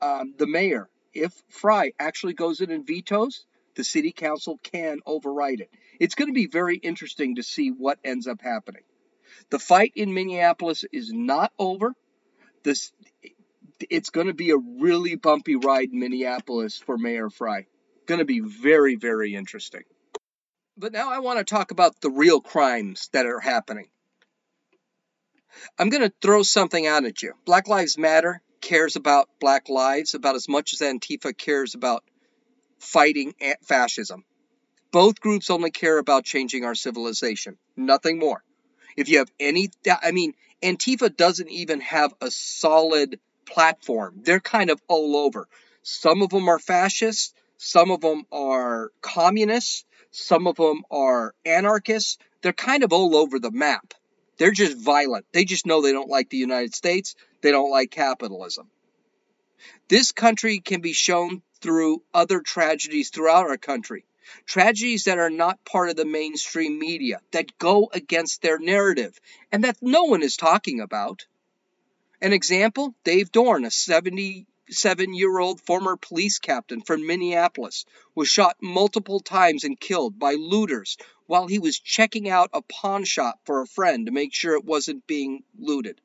um, 0.00 0.34
the 0.38 0.46
mayor, 0.46 0.88
if 1.14 1.32
Frey 1.48 1.92
actually 1.98 2.34
goes 2.34 2.60
in 2.60 2.70
and 2.70 2.86
vetoes, 2.86 3.44
the 3.74 3.84
city 3.84 4.12
council 4.12 4.58
can 4.62 5.00
override 5.06 5.60
it. 5.60 5.70
It's 5.98 6.14
going 6.14 6.28
to 6.28 6.34
be 6.34 6.46
very 6.46 6.76
interesting 6.76 7.36
to 7.36 7.42
see 7.42 7.70
what 7.70 7.98
ends 8.04 8.26
up 8.26 8.40
happening. 8.40 8.82
The 9.50 9.58
fight 9.58 9.92
in 9.96 10.14
Minneapolis 10.14 10.84
is 10.92 11.12
not 11.12 11.52
over. 11.58 11.94
This 12.62 12.92
it's 13.88 14.10
going 14.10 14.26
to 14.26 14.34
be 14.34 14.50
a 14.50 14.58
really 14.58 15.14
bumpy 15.14 15.56
ride 15.56 15.88
in 15.90 15.98
Minneapolis 15.98 16.76
for 16.78 16.98
Mayor 16.98 17.30
Frey. 17.30 17.66
Going 18.06 18.18
to 18.18 18.24
be 18.24 18.40
very 18.40 18.96
very 18.96 19.34
interesting. 19.34 19.82
But 20.76 20.92
now 20.92 21.10
I 21.10 21.20
want 21.20 21.38
to 21.38 21.44
talk 21.44 21.70
about 21.70 22.00
the 22.00 22.10
real 22.10 22.40
crimes 22.40 23.08
that 23.12 23.26
are 23.26 23.40
happening. 23.40 23.88
I'm 25.78 25.90
going 25.90 26.02
to 26.02 26.12
throw 26.22 26.42
something 26.42 26.86
out 26.86 27.04
at 27.04 27.22
you. 27.22 27.34
Black 27.44 27.68
Lives 27.68 27.98
Matter 27.98 28.42
cares 28.60 28.96
about 28.96 29.28
black 29.40 29.68
lives 29.68 30.14
about 30.14 30.36
as 30.36 30.48
much 30.48 30.72
as 30.72 30.80
Antifa 30.80 31.36
cares 31.36 31.74
about 31.74 32.04
fighting 32.78 33.34
fascism. 33.62 34.24
Both 34.92 35.20
groups 35.20 35.50
only 35.50 35.70
care 35.70 35.98
about 35.98 36.24
changing 36.24 36.64
our 36.64 36.74
civilization, 36.74 37.58
nothing 37.76 38.18
more. 38.18 38.42
If 38.96 39.08
you 39.08 39.18
have 39.18 39.30
any, 39.38 39.70
I 40.02 40.10
mean, 40.10 40.34
Antifa 40.62 41.16
doesn't 41.16 41.50
even 41.50 41.80
have 41.80 42.12
a 42.20 42.30
solid 42.30 43.20
platform. 43.46 44.20
They're 44.22 44.40
kind 44.40 44.70
of 44.70 44.80
all 44.88 45.16
over. 45.16 45.48
Some 45.82 46.22
of 46.22 46.30
them 46.30 46.48
are 46.48 46.58
fascists, 46.58 47.32
some 47.56 47.90
of 47.90 48.00
them 48.00 48.24
are 48.32 48.90
communists, 49.00 49.84
some 50.10 50.46
of 50.46 50.56
them 50.56 50.82
are 50.90 51.34
anarchists. 51.44 52.18
They're 52.42 52.52
kind 52.52 52.82
of 52.82 52.92
all 52.92 53.14
over 53.16 53.38
the 53.38 53.50
map. 53.50 53.94
They're 54.40 54.52
just 54.52 54.78
violent. 54.78 55.26
They 55.32 55.44
just 55.44 55.66
know 55.66 55.82
they 55.82 55.92
don't 55.92 56.08
like 56.08 56.30
the 56.30 56.38
United 56.38 56.74
States. 56.74 57.14
They 57.42 57.50
don't 57.50 57.70
like 57.70 57.90
capitalism. 57.90 58.70
This 59.86 60.12
country 60.12 60.60
can 60.60 60.80
be 60.80 60.94
shown 60.94 61.42
through 61.60 62.02
other 62.14 62.40
tragedies 62.40 63.10
throughout 63.10 63.50
our 63.50 63.58
country. 63.58 64.06
Tragedies 64.46 65.04
that 65.04 65.18
are 65.18 65.28
not 65.28 65.62
part 65.66 65.90
of 65.90 65.96
the 65.96 66.06
mainstream 66.06 66.78
media, 66.78 67.20
that 67.32 67.58
go 67.58 67.90
against 67.92 68.40
their 68.40 68.58
narrative, 68.58 69.20
and 69.52 69.64
that 69.64 69.76
no 69.82 70.04
one 70.04 70.22
is 70.22 70.38
talking 70.38 70.80
about. 70.80 71.26
An 72.22 72.32
example 72.32 72.94
Dave 73.04 73.30
Dorn, 73.30 73.66
a 73.66 73.70
77 73.70 75.12
year 75.12 75.38
old 75.38 75.60
former 75.60 75.98
police 75.98 76.38
captain 76.38 76.80
from 76.80 77.06
Minneapolis, 77.06 77.84
was 78.14 78.28
shot 78.28 78.56
multiple 78.62 79.20
times 79.20 79.64
and 79.64 79.78
killed 79.78 80.18
by 80.18 80.32
looters 80.32 80.96
while 81.30 81.46
he 81.46 81.60
was 81.60 81.78
checking 81.78 82.28
out 82.28 82.50
a 82.52 82.60
pawn 82.60 83.04
shop 83.04 83.38
for 83.44 83.62
a 83.62 83.66
friend 83.68 84.06
to 84.06 84.10
make 84.10 84.34
sure 84.34 84.56
it 84.56 84.64
wasn't 84.64 85.06
being 85.06 85.44
looted. 85.56 86.00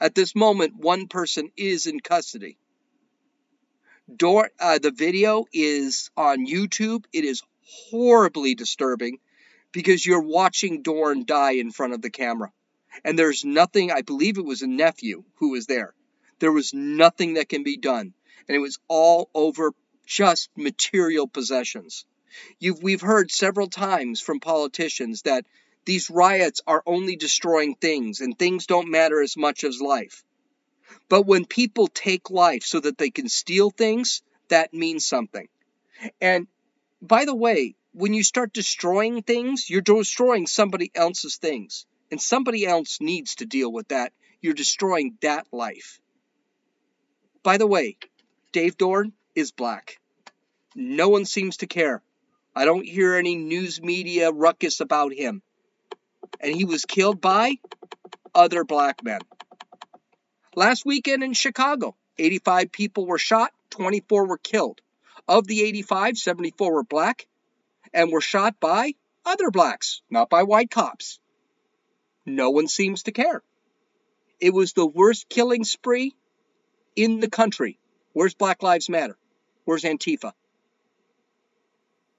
At 0.00 0.16
this 0.16 0.34
moment, 0.34 0.74
one 0.74 1.06
person 1.06 1.52
is 1.56 1.86
in 1.86 2.00
custody. 2.00 2.58
Door, 4.12 4.50
uh, 4.58 4.80
the 4.80 4.90
video 4.90 5.44
is 5.52 6.10
on 6.16 6.48
YouTube. 6.48 7.04
It 7.12 7.24
is 7.24 7.44
horribly 7.92 8.56
disturbing 8.56 9.20
because 9.70 10.04
you're 10.04 10.20
watching 10.20 10.82
Dorn 10.82 11.24
die 11.24 11.52
in 11.52 11.70
front 11.70 11.92
of 11.92 12.02
the 12.02 12.10
camera. 12.10 12.52
And 13.04 13.16
there's 13.16 13.44
nothing, 13.44 13.92
I 13.92 14.02
believe 14.02 14.36
it 14.36 14.44
was 14.44 14.62
a 14.62 14.66
nephew 14.66 15.22
who 15.36 15.52
was 15.52 15.66
there. 15.66 15.94
There 16.40 16.50
was 16.50 16.74
nothing 16.74 17.34
that 17.34 17.48
can 17.48 17.62
be 17.62 17.76
done. 17.76 18.14
And 18.48 18.56
it 18.56 18.60
was 18.60 18.80
all 18.88 19.30
over 19.32 19.70
just 20.06 20.50
material 20.56 21.28
possessions. 21.28 22.04
You've, 22.58 22.82
we've 22.82 23.00
heard 23.00 23.30
several 23.30 23.68
times 23.68 24.20
from 24.20 24.40
politicians 24.40 25.22
that 25.22 25.46
these 25.84 26.10
riots 26.10 26.60
are 26.66 26.82
only 26.86 27.16
destroying 27.16 27.74
things 27.74 28.20
and 28.20 28.36
things 28.36 28.66
don't 28.66 28.90
matter 28.90 29.22
as 29.22 29.36
much 29.36 29.64
as 29.64 29.80
life. 29.80 30.24
But 31.08 31.22
when 31.22 31.44
people 31.44 31.86
take 31.88 32.30
life 32.30 32.64
so 32.64 32.80
that 32.80 32.98
they 32.98 33.10
can 33.10 33.28
steal 33.28 33.70
things, 33.70 34.22
that 34.48 34.74
means 34.74 35.06
something. 35.06 35.48
And 36.20 36.46
by 37.00 37.24
the 37.24 37.34
way, 37.34 37.76
when 37.92 38.14
you 38.14 38.22
start 38.22 38.52
destroying 38.52 39.22
things, 39.22 39.70
you're 39.70 39.80
destroying 39.80 40.46
somebody 40.46 40.90
else's 40.94 41.36
things. 41.36 41.86
And 42.10 42.20
somebody 42.20 42.66
else 42.66 43.00
needs 43.00 43.36
to 43.36 43.46
deal 43.46 43.72
with 43.72 43.88
that. 43.88 44.12
You're 44.40 44.54
destroying 44.54 45.16
that 45.22 45.46
life. 45.52 46.00
By 47.42 47.58
the 47.58 47.66
way, 47.66 47.96
Dave 48.52 48.76
Dorn 48.76 49.12
is 49.34 49.52
black. 49.52 49.98
No 50.74 51.08
one 51.08 51.24
seems 51.24 51.58
to 51.58 51.66
care. 51.66 52.02
I 52.56 52.64
don't 52.64 52.86
hear 52.86 53.16
any 53.16 53.36
news 53.36 53.82
media 53.82 54.32
ruckus 54.32 54.80
about 54.80 55.12
him. 55.12 55.42
And 56.40 56.56
he 56.56 56.64
was 56.64 56.86
killed 56.86 57.20
by 57.20 57.56
other 58.34 58.64
black 58.64 59.04
men. 59.04 59.20
Last 60.54 60.86
weekend 60.86 61.22
in 61.22 61.34
Chicago, 61.34 61.94
85 62.16 62.72
people 62.72 63.04
were 63.04 63.18
shot, 63.18 63.52
24 63.70 64.26
were 64.26 64.38
killed. 64.38 64.80
Of 65.28 65.46
the 65.46 65.62
85, 65.64 66.16
74 66.16 66.72
were 66.72 66.82
black 66.82 67.26
and 67.92 68.10
were 68.10 68.22
shot 68.22 68.58
by 68.58 68.94
other 69.26 69.50
blacks, 69.50 70.00
not 70.08 70.30
by 70.30 70.44
white 70.44 70.70
cops. 70.70 71.20
No 72.24 72.48
one 72.48 72.68
seems 72.68 73.02
to 73.02 73.12
care. 73.12 73.42
It 74.40 74.54
was 74.54 74.72
the 74.72 74.86
worst 74.86 75.28
killing 75.28 75.64
spree 75.64 76.14
in 76.94 77.20
the 77.20 77.28
country. 77.28 77.78
Where's 78.14 78.34
Black 78.34 78.62
Lives 78.62 78.88
Matter? 78.88 79.18
Where's 79.66 79.82
Antifa? 79.82 80.32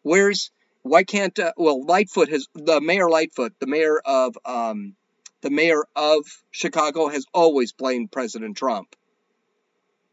Where's 0.07 0.51
why 0.83 1.03
can't 1.03 1.37
uh, 1.37 1.51
well 1.57 1.85
Lightfoot 1.85 2.29
has 2.29 2.47
the 2.53 2.79
mayor 2.79 3.09
Lightfoot, 3.09 3.53
the 3.59 3.67
mayor 3.67 3.99
of 3.99 4.37
um, 4.45 4.95
the 5.41 5.49
mayor 5.49 5.83
of 5.97 6.23
Chicago 6.49 7.09
has 7.09 7.25
always 7.33 7.73
blamed 7.73 8.09
President 8.09 8.55
Trump. 8.55 8.95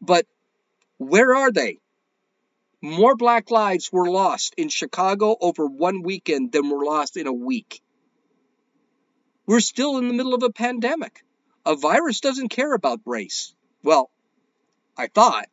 But 0.01 0.25
where 0.97 1.33
are 1.33 1.51
they? 1.51 1.77
More 2.81 3.15
black 3.15 3.49
lives 3.51 3.89
were 3.89 4.09
lost 4.09 4.53
in 4.57 4.67
Chicago 4.67 5.37
over 5.39 5.65
one 5.65 6.03
weekend 6.03 6.51
than 6.51 6.69
were 6.69 6.83
lost 6.83 7.15
in 7.15 7.25
a 7.25 7.33
week. 7.33 7.81
We're 9.47 9.61
still 9.61 9.97
in 9.97 10.09
the 10.09 10.13
middle 10.13 10.33
of 10.33 10.43
a 10.43 10.51
pandemic. 10.51 11.23
A 11.65 11.75
virus 11.75 12.19
doesn't 12.19 12.49
care 12.49 12.73
about 12.73 12.99
race. 13.05 13.55
Well, 13.81 14.11
I 14.97 15.07
thought. 15.07 15.47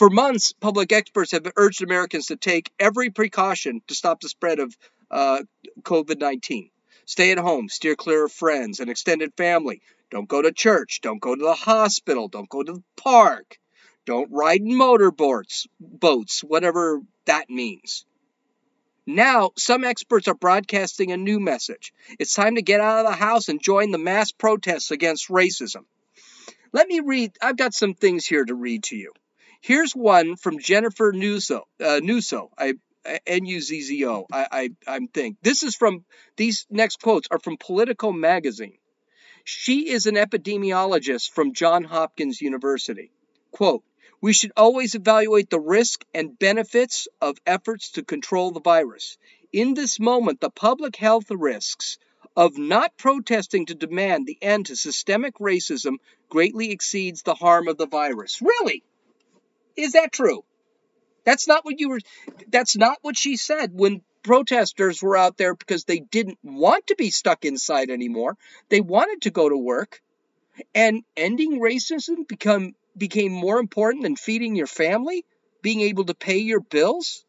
For 0.00 0.08
months, 0.08 0.54
public 0.54 0.92
experts 0.92 1.32
have 1.32 1.46
urged 1.56 1.82
Americans 1.82 2.28
to 2.28 2.36
take 2.36 2.72
every 2.80 3.10
precaution 3.10 3.82
to 3.86 3.94
stop 3.94 4.22
the 4.22 4.30
spread 4.30 4.58
of 4.58 4.74
uh, 5.10 5.42
COVID 5.82 6.18
19. 6.18 6.70
Stay 7.04 7.32
at 7.32 7.38
home, 7.38 7.68
steer 7.68 7.96
clear 7.96 8.24
of 8.24 8.32
friends 8.32 8.80
and 8.80 8.88
extended 8.88 9.34
family. 9.36 9.82
Don't 10.10 10.26
go 10.26 10.40
to 10.40 10.52
church, 10.52 11.02
don't 11.02 11.20
go 11.20 11.36
to 11.36 11.44
the 11.44 11.52
hospital, 11.52 12.28
don't 12.28 12.48
go 12.48 12.62
to 12.62 12.72
the 12.72 12.82
park. 12.96 13.58
Don't 14.06 14.32
ride 14.32 14.62
in 14.62 14.74
motorboats, 14.74 15.66
boats, 15.78 16.42
whatever 16.42 17.02
that 17.26 17.50
means. 17.50 18.06
Now, 19.04 19.50
some 19.58 19.84
experts 19.84 20.28
are 20.28 20.34
broadcasting 20.34 21.12
a 21.12 21.18
new 21.18 21.40
message. 21.40 21.92
It's 22.18 22.32
time 22.32 22.54
to 22.54 22.62
get 22.62 22.80
out 22.80 23.04
of 23.04 23.12
the 23.12 23.18
house 23.18 23.50
and 23.50 23.62
join 23.62 23.90
the 23.90 23.98
mass 23.98 24.32
protests 24.32 24.92
against 24.92 25.28
racism. 25.28 25.84
Let 26.72 26.88
me 26.88 27.00
read, 27.00 27.32
I've 27.42 27.58
got 27.58 27.74
some 27.74 27.92
things 27.92 28.24
here 28.24 28.46
to 28.46 28.54
read 28.54 28.84
to 28.84 28.96
you. 28.96 29.12
Here's 29.60 29.92
one 29.92 30.36
from 30.36 30.58
Jennifer 30.58 31.12
Nuzzo. 31.12 31.62
Uh, 31.78 32.00
Nuzzo. 32.00 32.48
I 32.56 32.74
N-U-Z-Z-O. 33.26 34.26
I, 34.32 34.46
I 34.52 34.70
I'm 34.86 35.08
think 35.08 35.38
this 35.42 35.62
is 35.62 35.74
from 35.74 36.04
these 36.36 36.66
next 36.70 37.00
quotes 37.00 37.28
are 37.30 37.38
from 37.38 37.56
Politico 37.56 38.12
magazine. 38.12 38.78
She 39.44 39.90
is 39.90 40.06
an 40.06 40.16
epidemiologist 40.16 41.30
from 41.30 41.54
Johns 41.54 41.88
Hopkins 41.88 42.40
University. 42.40 43.10
Quote, 43.52 43.82
we 44.20 44.32
should 44.34 44.52
always 44.56 44.94
evaluate 44.94 45.48
the 45.48 45.60
risk 45.60 46.04
and 46.12 46.38
benefits 46.38 47.08
of 47.20 47.38
efforts 47.46 47.92
to 47.92 48.02
control 48.02 48.50
the 48.50 48.60
virus. 48.60 49.16
In 49.52 49.74
this 49.74 49.98
moment, 49.98 50.40
the 50.40 50.50
public 50.50 50.96
health 50.96 51.30
risks 51.30 51.98
of 52.36 52.58
not 52.58 52.96
protesting 52.96 53.66
to 53.66 53.74
demand 53.74 54.26
the 54.26 54.38
end 54.42 54.66
to 54.66 54.76
systemic 54.76 55.34
racism 55.38 55.94
greatly 56.28 56.70
exceeds 56.70 57.22
the 57.22 57.34
harm 57.34 57.66
of 57.66 57.78
the 57.78 57.86
virus. 57.86 58.40
Really? 58.42 58.84
Is 59.76 59.92
that 59.92 60.12
true? 60.12 60.42
That's 61.24 61.46
not 61.46 61.64
what 61.64 61.78
you 61.78 61.90
were 61.90 62.00
that's 62.48 62.76
not 62.76 62.98
what 63.02 63.16
she 63.16 63.36
said 63.36 63.70
when 63.72 64.02
protesters 64.22 65.02
were 65.02 65.16
out 65.16 65.36
there 65.36 65.54
because 65.54 65.84
they 65.84 66.00
didn't 66.00 66.38
want 66.42 66.88
to 66.88 66.96
be 66.96 67.10
stuck 67.10 67.44
inside 67.44 67.90
anymore. 67.90 68.36
They 68.68 68.80
wanted 68.80 69.22
to 69.22 69.30
go 69.30 69.48
to 69.48 69.56
work. 69.56 70.00
And 70.74 71.04
ending 71.16 71.60
racism 71.60 72.26
become 72.28 72.74
became 72.96 73.32
more 73.32 73.58
important 73.58 74.02
than 74.02 74.16
feeding 74.16 74.56
your 74.56 74.66
family, 74.66 75.24
being 75.62 75.80
able 75.80 76.04
to 76.06 76.14
pay 76.14 76.38
your 76.38 76.60
bills? 76.60 77.24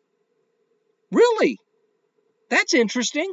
Really? 1.11 1.59
That's 2.49 2.73
interesting. 2.73 3.31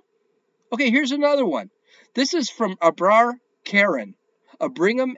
Okay, 0.72 0.90
here's 0.90 1.12
another 1.12 1.46
one. 1.46 1.70
This 2.14 2.34
is 2.34 2.50
from 2.50 2.76
Abraar 2.76 3.34
Karan, 3.64 4.14
a 4.60 4.68
Brigham 4.68 5.16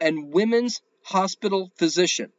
and 0.00 0.32
Women's 0.32 0.80
Hospital 1.02 1.70
physician. 1.76 2.32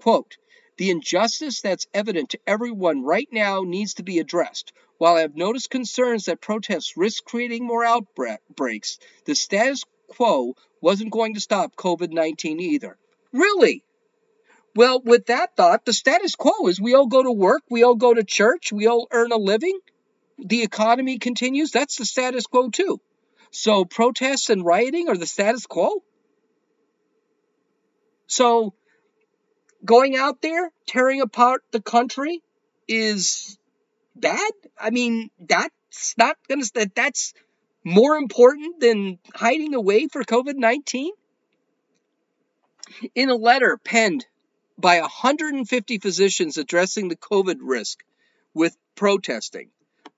Quote, 0.00 0.36
the 0.76 0.90
injustice 0.90 1.60
that's 1.60 1.86
evident 1.94 2.30
to 2.30 2.40
everyone 2.46 3.02
right 3.02 3.28
now 3.32 3.62
needs 3.62 3.94
to 3.94 4.02
be 4.02 4.18
addressed. 4.18 4.72
While 4.98 5.16
I 5.16 5.20
have 5.20 5.36
noticed 5.36 5.70
concerns 5.70 6.26
that 6.26 6.40
protests 6.40 6.96
risk 6.96 7.24
creating 7.24 7.64
more 7.64 7.84
outbreaks, 7.84 8.98
the 9.24 9.34
status 9.34 9.84
quo 10.08 10.54
wasn't 10.80 11.12
going 11.12 11.34
to 11.34 11.40
stop 11.40 11.76
COVID 11.76 12.10
19 12.10 12.60
either. 12.60 12.96
Really? 13.32 13.82
Well, 14.74 15.00
with 15.00 15.26
that 15.26 15.56
thought, 15.56 15.84
the 15.84 15.92
status 15.92 16.34
quo 16.34 16.68
is 16.68 16.80
we 16.80 16.94
all 16.94 17.06
go 17.06 17.22
to 17.22 17.32
work, 17.32 17.62
we 17.70 17.82
all 17.82 17.94
go 17.94 18.12
to 18.12 18.24
church, 18.24 18.72
we 18.72 18.86
all 18.86 19.08
earn 19.10 19.32
a 19.32 19.36
living, 19.36 19.78
the 20.38 20.62
economy 20.62 21.18
continues. 21.18 21.70
That's 21.70 21.96
the 21.96 22.04
status 22.04 22.46
quo, 22.46 22.68
too. 22.68 23.00
So 23.50 23.86
protests 23.86 24.50
and 24.50 24.64
rioting 24.64 25.08
are 25.08 25.16
the 25.16 25.26
status 25.26 25.66
quo? 25.66 26.02
So 28.26 28.74
going 29.86 30.16
out 30.16 30.42
there 30.42 30.70
tearing 30.86 31.22
apart 31.22 31.62
the 31.70 31.80
country 31.80 32.42
is 32.86 33.56
bad. 34.14 34.52
I 34.78 34.90
mean, 34.90 35.30
that's 35.40 36.14
not 36.18 36.36
gonna 36.48 36.64
that 36.74 36.94
that's 36.94 37.32
more 37.84 38.16
important 38.16 38.80
than 38.80 39.18
hiding 39.34 39.74
away 39.74 40.08
for 40.08 40.24
COVID 40.24 40.56
nineteen. 40.56 41.12
In 43.14 43.30
a 43.30 43.34
letter 43.34 43.78
penned 43.82 44.26
by 44.78 45.00
150 45.00 45.98
physicians 45.98 46.58
addressing 46.58 47.08
the 47.08 47.16
COVID 47.16 47.56
risk 47.60 48.04
with 48.54 48.76
protesting, 48.94 49.70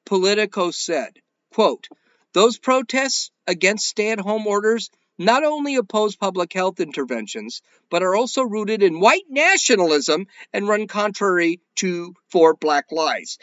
Politico 0.05 0.71
said, 0.71 1.21
quote, 1.53 1.89
those 2.33 2.59
protests 2.59 3.31
against 3.47 3.87
stay-at-home 3.87 4.47
orders 4.47 4.91
not 5.19 5.45
only 5.45 5.75
oppose 5.75 6.17
public 6.17 6.53
health 6.53 6.79
interventions, 6.81 7.61
but 7.91 8.03
are 8.03 8.15
also 8.15 8.43
rooted 8.43 8.83
in 8.83 9.01
white 9.01 9.25
nationalism 9.29 10.27
and 10.53 10.69
run 10.69 10.87
contrary 10.87 11.61
to 11.75 12.15
for 12.29 12.55
black 12.55 12.93
lives. 12.93 13.39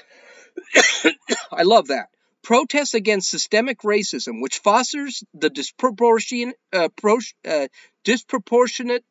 I 1.52 1.64
love 1.64 1.88
that. 1.88 2.08
Protests 2.42 2.94
against 2.94 3.30
systemic 3.30 3.80
racism, 3.82 4.42
which 4.42 4.60
fosters 4.60 5.24
the 5.34 5.50
disproportionate, 5.50 6.58
uh, 6.72 6.90
pro, 6.96 7.18
uh, 7.46 7.68
disproportionate 8.04 9.04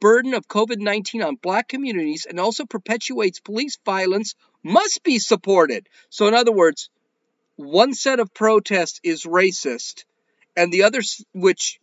burden 0.00 0.34
of 0.34 0.48
COVID 0.48 0.78
19 0.78 1.22
on 1.22 1.36
black 1.36 1.68
communities 1.68 2.26
and 2.28 2.40
also 2.40 2.64
perpetuates 2.64 3.40
police 3.40 3.78
violence, 3.84 4.34
must 4.62 5.02
be 5.02 5.18
supported. 5.18 5.88
So, 6.08 6.26
in 6.28 6.34
other 6.34 6.52
words, 6.52 6.88
one 7.56 7.92
set 7.92 8.20
of 8.20 8.32
protests 8.32 9.00
is 9.02 9.24
racist, 9.24 10.04
and 10.56 10.72
the 10.72 10.84
other, 10.84 11.00
which 11.32 11.78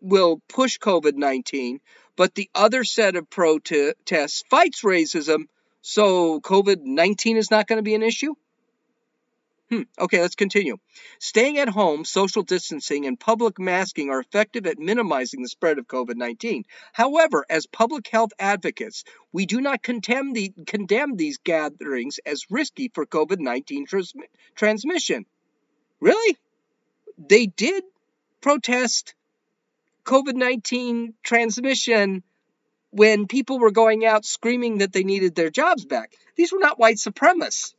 will 0.00 0.40
push 0.48 0.78
COVID 0.78 1.14
19, 1.14 1.80
but 2.16 2.34
the 2.34 2.50
other 2.54 2.84
set 2.84 3.16
of 3.16 3.28
protests 3.30 4.44
fights 4.50 4.82
racism, 4.82 5.44
so 5.82 6.40
COVID 6.40 6.82
19 6.82 7.36
is 7.36 7.50
not 7.50 7.66
going 7.66 7.78
to 7.78 7.82
be 7.82 7.94
an 7.94 8.02
issue? 8.02 8.34
Hmm. 9.68 9.82
Okay, 9.98 10.20
let's 10.20 10.36
continue. 10.36 10.76
Staying 11.18 11.58
at 11.58 11.68
home, 11.68 12.04
social 12.04 12.44
distancing, 12.44 13.04
and 13.04 13.18
public 13.18 13.58
masking 13.58 14.10
are 14.10 14.20
effective 14.20 14.64
at 14.66 14.78
minimizing 14.78 15.42
the 15.42 15.48
spread 15.48 15.78
of 15.78 15.88
COVID 15.88 16.14
19. 16.14 16.64
However, 16.92 17.44
as 17.50 17.66
public 17.66 18.06
health 18.06 18.30
advocates, 18.38 19.02
we 19.32 19.44
do 19.44 19.60
not 19.60 19.82
condemn, 19.82 20.32
the, 20.32 20.52
condemn 20.68 21.16
these 21.16 21.38
gatherings 21.38 22.20
as 22.24 22.46
risky 22.48 22.92
for 22.94 23.06
COVID 23.06 23.40
19 23.40 23.86
trans- 23.86 24.12
transmission. 24.54 25.26
Really? 25.98 26.36
They 27.18 27.46
did 27.46 27.82
protest 28.40 29.14
COVID 30.06 30.34
19 30.34 31.14
transmission 31.22 32.22
when 32.90 33.26
people 33.26 33.58
were 33.58 33.72
going 33.72 34.06
out 34.06 34.24
screaming 34.24 34.78
that 34.78 34.92
they 34.92 35.02
needed 35.04 35.34
their 35.34 35.50
jobs 35.50 35.84
back. 35.84 36.14
These 36.36 36.52
were 36.52 36.60
not 36.60 36.78
white 36.78 36.96
supremacists. 36.96 37.74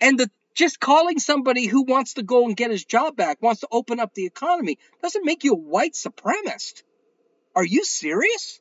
And 0.00 0.18
the, 0.18 0.30
just 0.54 0.78
calling 0.78 1.18
somebody 1.18 1.66
who 1.66 1.84
wants 1.84 2.14
to 2.14 2.22
go 2.22 2.44
and 2.44 2.56
get 2.56 2.70
his 2.70 2.84
job 2.84 3.16
back, 3.16 3.42
wants 3.42 3.62
to 3.62 3.68
open 3.72 3.98
up 3.98 4.14
the 4.14 4.26
economy, 4.26 4.78
doesn't 5.02 5.24
make 5.24 5.44
you 5.44 5.52
a 5.52 5.56
white 5.56 5.94
supremacist. 5.94 6.82
Are 7.56 7.64
you 7.64 7.84
serious? 7.84 8.60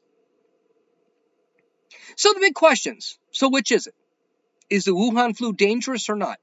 So 2.15 2.33
the 2.33 2.39
big 2.39 2.53
questions. 2.53 3.19
So 3.31 3.49
which 3.49 3.71
is 3.71 3.87
it? 3.87 3.95
Is 4.69 4.85
the 4.85 4.91
Wuhan 4.91 5.37
flu 5.37 5.53
dangerous 5.53 6.09
or 6.09 6.15
not? 6.15 6.39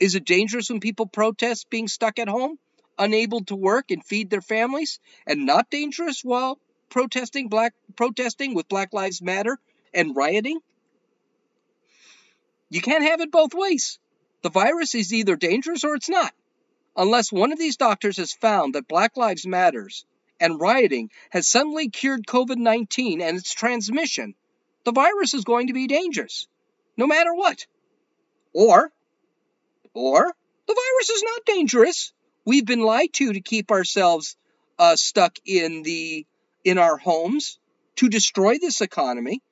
Is 0.00 0.16
it 0.16 0.24
dangerous 0.24 0.68
when 0.68 0.80
people 0.80 1.06
protest 1.06 1.70
being 1.70 1.88
stuck 1.88 2.18
at 2.18 2.28
home? 2.28 2.58
Unable 2.98 3.44
to 3.44 3.56
work 3.56 3.90
and 3.90 4.04
feed 4.04 4.30
their 4.30 4.40
families 4.40 5.00
and 5.26 5.46
not 5.46 5.70
dangerous 5.70 6.22
while 6.22 6.58
protesting 6.88 7.48
black 7.48 7.74
protesting 7.96 8.54
with 8.54 8.68
Black 8.68 8.92
Lives 8.92 9.20
Matter 9.22 9.58
and 9.92 10.14
rioting? 10.14 10.60
You 12.70 12.80
can't 12.80 13.04
have 13.04 13.20
it 13.20 13.30
both 13.30 13.54
ways. 13.54 13.98
The 14.42 14.50
virus 14.50 14.94
is 14.94 15.12
either 15.12 15.36
dangerous 15.36 15.84
or 15.84 15.94
it's 15.94 16.08
not. 16.08 16.32
Unless 16.96 17.32
one 17.32 17.52
of 17.52 17.58
these 17.58 17.76
doctors 17.76 18.18
has 18.18 18.32
found 18.32 18.74
that 18.74 18.88
Black 18.88 19.16
Lives 19.16 19.46
Matters 19.46 20.04
and 20.38 20.60
rioting 20.60 21.10
has 21.30 21.48
suddenly 21.48 21.88
cured 21.88 22.26
COVID-19 22.26 23.22
and 23.22 23.36
its 23.36 23.52
transmission, 23.52 24.34
the 24.84 24.92
virus 24.92 25.34
is 25.34 25.44
going 25.44 25.68
to 25.68 25.72
be 25.72 25.86
dangerous, 25.86 26.46
no 26.96 27.06
matter 27.06 27.34
what. 27.34 27.66
Or, 28.52 28.92
or 29.94 30.34
the 30.66 30.74
virus 30.74 31.10
is 31.10 31.22
not 31.22 31.44
dangerous 31.46 32.12
We've 32.44 32.66
been 32.66 32.82
lied 32.82 33.12
to 33.14 33.32
to 33.32 33.40
keep 33.40 33.70
ourselves 33.70 34.36
uh, 34.78 34.96
stuck 34.96 35.38
in 35.46 35.82
the 35.82 36.26
in 36.64 36.78
our 36.78 36.96
homes 36.96 37.58
to 37.96 38.08
destroy 38.08 38.58
this 38.58 38.80
economy. 38.80 39.42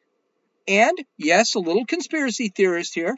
And 0.69 0.97
yes, 1.17 1.55
a 1.55 1.59
little 1.59 1.85
conspiracy 1.85 2.49
theorist 2.49 2.95
here, 2.95 3.17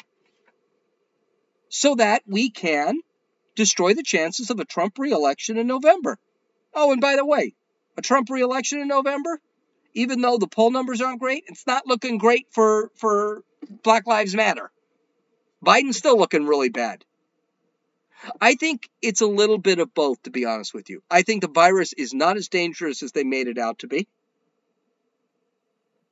so 1.68 1.96
that 1.96 2.22
we 2.26 2.50
can 2.50 3.00
destroy 3.54 3.94
the 3.94 4.02
chances 4.02 4.50
of 4.50 4.60
a 4.60 4.64
Trump 4.64 4.98
reelection 4.98 5.58
in 5.58 5.66
November. 5.66 6.18
Oh, 6.72 6.92
and 6.92 7.00
by 7.00 7.16
the 7.16 7.26
way, 7.26 7.54
a 7.96 8.02
Trump 8.02 8.30
reelection 8.30 8.80
in 8.80 8.88
November, 8.88 9.40
even 9.92 10.20
though 10.20 10.38
the 10.38 10.46
poll 10.46 10.70
numbers 10.70 11.00
aren't 11.00 11.20
great, 11.20 11.44
it's 11.46 11.66
not 11.66 11.86
looking 11.86 12.18
great 12.18 12.46
for 12.50 12.90
for 12.96 13.42
Black 13.82 14.06
Lives 14.06 14.34
Matter. 14.34 14.70
Biden's 15.64 15.96
still 15.96 16.18
looking 16.18 16.46
really 16.46 16.68
bad. 16.68 17.04
I 18.40 18.54
think 18.54 18.88
it's 19.02 19.20
a 19.20 19.26
little 19.26 19.58
bit 19.58 19.78
of 19.78 19.94
both, 19.94 20.22
to 20.22 20.30
be 20.30 20.44
honest 20.44 20.74
with 20.74 20.90
you. 20.90 21.02
I 21.10 21.22
think 21.22 21.42
the 21.42 21.48
virus 21.48 21.92
is 21.92 22.14
not 22.14 22.36
as 22.36 22.48
dangerous 22.48 23.02
as 23.02 23.12
they 23.12 23.24
made 23.24 23.48
it 23.48 23.58
out 23.58 23.80
to 23.80 23.86
be. 23.86 24.06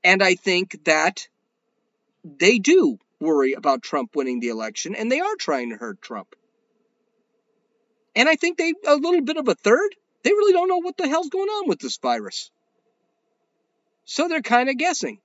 And 0.05 0.23
I 0.23 0.35
think 0.35 0.85
that 0.85 1.29
they 2.25 2.59
do 2.59 2.99
worry 3.21 3.53
about 3.53 3.83
Trump 3.83 4.17
winning 4.17 4.41
the 4.41 4.49
election, 4.49 4.95
and 4.95 5.11
they 5.11 5.21
are 5.21 5.37
trying 5.37 5.71
to 5.71 5.77
hurt 5.77 6.03
Trump. 6.03 6.35
And 8.15 8.29
I 8.29 8.37
think 8.37 8.59
they, 8.59 8.75
a 8.87 8.97
little 8.97 9.23
bit 9.23 9.37
of 9.37 9.49
a 9.49 9.55
third, 9.55 9.95
they 10.23 10.31
really 10.31 10.53
don't 10.53 10.69
know 10.69 10.81
what 10.81 10.97
the 10.97 11.09
hell's 11.09 11.29
going 11.29 11.49
on 11.49 11.69
with 11.69 11.79
this 11.79 11.99
virus. 11.99 12.51
So 14.05 14.29
they're 14.29 14.43
kind 14.43 14.69
of 14.69 14.77
guessing. 14.77 15.19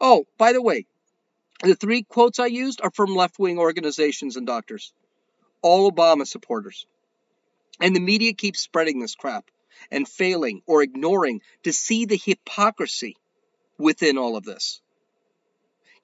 Oh, 0.00 0.24
by 0.38 0.52
the 0.52 0.62
way, 0.62 0.86
the 1.62 1.76
three 1.76 2.02
quotes 2.02 2.38
I 2.38 2.46
used 2.46 2.80
are 2.82 2.90
from 2.90 3.14
left 3.14 3.38
wing 3.38 3.58
organizations 3.58 4.36
and 4.36 4.46
doctors 4.46 4.92
all 5.62 5.90
Obama 5.90 6.26
supporters. 6.26 6.86
And 7.80 7.96
the 7.96 8.00
media 8.00 8.32
keeps 8.32 8.60
spreading 8.60 9.00
this 9.00 9.14
crap 9.14 9.50
and 9.90 10.06
failing 10.06 10.62
or 10.66 10.82
ignoring 10.82 11.40
to 11.64 11.72
see 11.72 12.04
the 12.04 12.20
hypocrisy 12.22 13.16
within 13.78 14.18
all 14.18 14.36
of 14.36 14.44
this. 14.44 14.80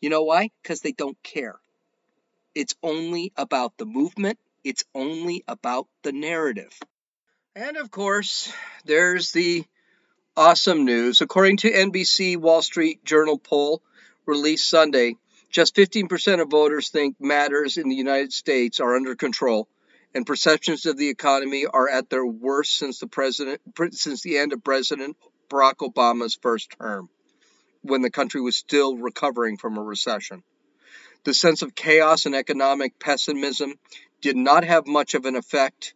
You 0.01 0.11
know 0.11 0.23
why? 0.23 0.51
Because 0.62 0.81
they 0.81 0.92
don't 0.92 1.21
care. 1.23 1.57
It's 2.55 2.75
only 2.83 3.33
about 3.37 3.77
the 3.77 3.87
movement, 3.87 4.38
it's 4.64 4.85
only 4.94 5.44
about 5.47 5.87
the 6.03 6.12
narrative. 6.12 6.73
And 7.55 7.77
of 7.77 7.90
course, 7.90 8.53
there's 8.85 9.33
the 9.33 9.64
awesome 10.37 10.85
news. 10.85 11.21
According 11.21 11.59
to 11.59 11.71
NBC 11.71 12.37
Wall 12.37 12.62
Street 12.62 13.05
Journal 13.05 13.38
poll 13.38 13.83
released 14.27 14.68
Sunday, 14.68 15.16
just 15.51 15.75
15% 15.75 16.41
of 16.43 16.51
voters 16.51 16.91
think 16.91 17.17
matters 17.21 17.77
in 17.77 17.89
the 17.89 17.95
United 17.95 18.33
States 18.33 18.81
are 18.81 18.97
under 18.97 19.15
control, 19.15 19.69
and 20.15 20.27
perceptions 20.27 20.87
of 20.87 20.97
the 20.97 21.09
economy 21.09 21.67
are 21.67 21.89
at 21.89 22.11
their 22.11 22.27
worst 22.27 22.77
since 22.77 22.99
the 22.99 23.07
president 23.07 23.61
since 23.93 24.23
the 24.23 24.39
end 24.39 24.53
of 24.53 24.65
President 24.65 25.17
Barack 25.49 25.77
Obama's 25.77 26.39
first 26.41 26.75
term, 26.79 27.09
when 27.83 28.03
the 28.03 28.11
country 28.11 28.41
was 28.41 28.57
still 28.57 28.97
recovering 28.97 29.57
from 29.57 29.79
a 29.79 29.83
recession. 29.83 30.43
The 31.25 31.35
sense 31.35 31.63
of 31.63 31.75
chaos 31.75 32.27
and 32.27 32.35
economic 32.35 32.99
pessimism 32.99 33.75
did 34.21 34.37
not 34.37 34.65
have 34.65 34.87
much 34.87 35.15
of 35.15 35.25
an 35.25 35.37
effect 35.37 35.95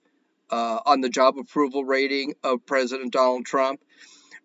uh, 0.50 0.80
on 0.84 1.00
the 1.00 1.08
job 1.08 1.38
approval 1.38 1.84
rating 1.84 2.34
of 2.42 2.66
President 2.66 3.12
Donald 3.12 3.46
Trump. 3.46 3.80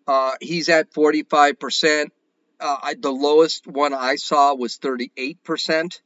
Uh, 0.06 0.32
he's 0.40 0.68
at 0.68 0.92
45%. 0.92 2.10
Uh, 2.60 2.76
I, 2.82 2.94
the 2.94 3.12
lowest 3.12 3.66
one 3.66 3.94
I 3.94 4.16
saw 4.16 4.54
was 4.54 4.78
38%. 4.78 6.00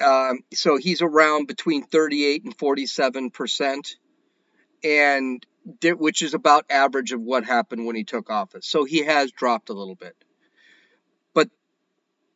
Um, 0.00 0.40
so 0.52 0.76
he's 0.76 1.02
around 1.02 1.46
between 1.46 1.84
38 1.84 2.44
and 2.44 2.56
47%, 2.56 3.94
and 4.82 5.46
which 5.82 6.22
is 6.22 6.34
about 6.34 6.66
average 6.68 7.12
of 7.12 7.20
what 7.20 7.44
happened 7.44 7.86
when 7.86 7.96
he 7.96 8.04
took 8.04 8.28
office. 8.28 8.66
So 8.66 8.84
he 8.84 9.04
has 9.04 9.32
dropped 9.32 9.70
a 9.70 9.74
little 9.74 9.94
bit. 9.94 10.14
But 11.32 11.48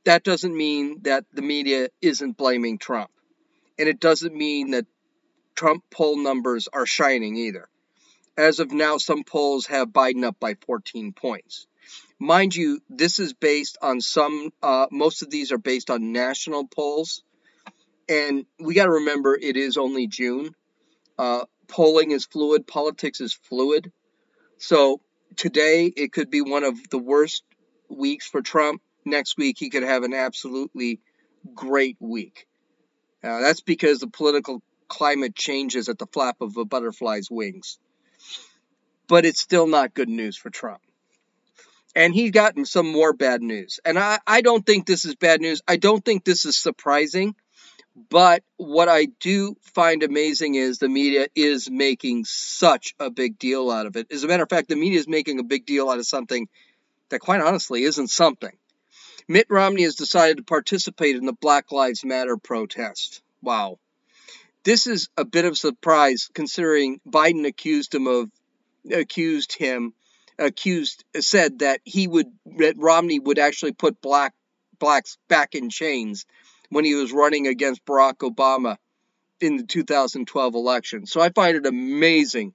that 0.05 0.25
doesn't 0.25 0.57
mean 0.57 1.03
that 1.03 1.25
the 1.33 1.43
media 1.43 1.89
isn't 2.01 2.37
blaming 2.37 2.79
Trump. 2.79 3.11
And 3.79 3.89
it 3.89 4.01
doesn't 4.01 4.35
mean 4.35 4.71
that 4.71 4.87
Trump 5.55 5.85
poll 5.91 6.17
numbers 6.17 6.69
are 6.73 6.87
shining 6.87 7.37
either. 7.37 7.69
As 8.37 8.61
of 8.61 8.73
now, 8.73 8.99
some 8.99 9.25
polls 9.25 9.67
have 9.67 9.89
Biden 9.89 10.25
up 10.25 10.39
by 10.41 10.55
14 10.67 11.13
points. 11.13 11.67
Mind 12.19 12.55
you, 12.55 12.81
this 12.91 13.21
is 13.21 13.33
based 13.33 13.79
on 13.81 14.01
some, 14.01 14.51
uh, 14.63 14.87
most 14.91 15.23
of 15.23 15.31
these 15.31 15.53
are 15.53 15.59
based 15.59 15.89
on 15.89 16.13
national 16.13 16.67
polls. 16.67 17.23
And 18.09 18.45
we 18.59 18.75
got 18.75 18.87
to 18.87 18.93
remember 18.93 19.39
it 19.41 19.57
is 19.57 19.77
only 19.77 20.09
June. 20.09 20.51
Uh, 21.17 21.45
polling 21.69 22.11
is 22.11 22.25
fluid, 22.25 22.67
politics 22.67 23.21
is 23.21 23.33
fluid. 23.35 23.93
So 24.57 25.01
today 25.37 25.87
it 25.87 26.13
could 26.13 26.31
be 26.31 26.41
one 26.41 26.65
of 26.65 26.77
the 26.91 26.99
worst 26.99 27.45
weeks 27.89 28.27
for 28.27 28.43
Trump. 28.43 28.83
Next 29.05 29.37
week 29.37 29.57
he 29.59 29.71
could 29.71 29.85
have 29.85 30.03
an 30.03 30.15
absolutely 30.15 31.01
great 31.55 31.97
week. 32.01 32.47
Uh, 33.23 33.41
that's 33.41 33.61
because 33.61 34.01
the 34.01 34.09
political 34.09 34.63
climate 34.89 35.37
changes 35.37 35.89
at 35.89 35.99
the 35.99 36.07
flap 36.07 36.41
of 36.41 36.57
a 36.57 36.65
butterfly's 36.65 37.31
wings. 37.31 37.79
But 39.07 39.25
it's 39.25 39.41
still 39.41 39.67
not 39.67 39.95
good 39.95 40.09
news 40.09 40.37
for 40.37 40.51
Trump. 40.51 40.81
And 41.95 42.15
he's 42.15 42.31
gotten 42.31 42.65
some 42.65 42.93
more 42.93 43.13
bad 43.13 43.43
news. 43.43 43.81
And 43.85 43.99
I, 43.99 44.19
I 44.27 44.41
don't 44.41 44.65
think 44.65 44.87
this 44.87 45.05
is 45.05 45.15
bad 45.15 45.41
news. 45.41 45.63
I 45.67 45.77
don't 45.77 46.05
think 46.05 46.25
this 46.25 46.45
is 46.45 46.57
surprising. 46.57 47.35
But 48.11 48.45
what 48.57 48.89
I 48.89 49.07
do 49.07 49.57
find 49.75 50.05
amazing 50.05 50.55
is 50.55 50.79
the 50.79 50.89
media 50.89 51.27
is 51.35 51.69
making 51.69 52.27
such 52.27 52.95
a 53.01 53.11
big 53.11 53.39
deal 53.39 53.71
out 53.71 53.87
of 53.87 53.97
it. 53.97 54.07
As 54.13 54.23
a 54.23 54.29
matter 54.29 54.45
of 54.45 54.49
fact, 54.49 54.69
the 54.69 54.77
media 54.77 55.01
is 55.01 55.09
making 55.09 55.41
a 55.41 55.45
big 55.45 55.67
deal 55.67 55.91
out 55.91 55.99
of 55.99 56.07
something 56.07 56.49
that, 57.09 57.21
quite 57.21 57.41
honestly, 57.41 57.83
isn't 57.83 58.09
something. 58.09 58.57
Mitt 59.27 59.47
Romney 59.51 59.83
has 59.83 59.97
decided 59.97 60.37
to 60.37 60.43
participate 60.45 61.17
in 61.17 61.27
the 61.27 61.33
Black 61.33 61.73
Lives 61.73 62.05
Matter 62.05 62.37
protest. 62.37 63.21
Wow. 63.43 63.79
This 64.63 64.87
is 64.87 65.09
a 65.17 65.25
bit 65.25 65.45
of 65.45 65.53
a 65.53 65.57
surprise 65.57 66.29
considering 66.33 67.01
Biden 67.07 67.47
accused 67.47 67.95
him 67.95 68.07
of 68.07 68.31
accused 68.93 69.53
him 69.53 69.93
accused 70.39 71.05
said 71.19 71.61
that 71.61 71.81
he 71.85 72.07
would 72.07 72.27
that 72.59 72.77
Romney 72.79 73.19
would 73.19 73.39
actually 73.39 73.73
put 73.73 74.01
black 74.01 74.35
blacks 74.79 75.19
back 75.29 75.55
in 75.55 75.71
chains 75.71 76.27
when 76.71 76.85
he 76.85 76.95
was 76.95 77.13
running 77.13 77.47
against 77.47 77.85
Barack 77.85 78.19
Obama 78.19 78.77
in 79.41 79.57
the 79.57 79.65
2012 79.65 80.55
election. 80.55 81.07
So 81.07 81.21
I 81.21 81.31
find 81.31 81.57
it 81.57 81.67
amazing 81.67 82.55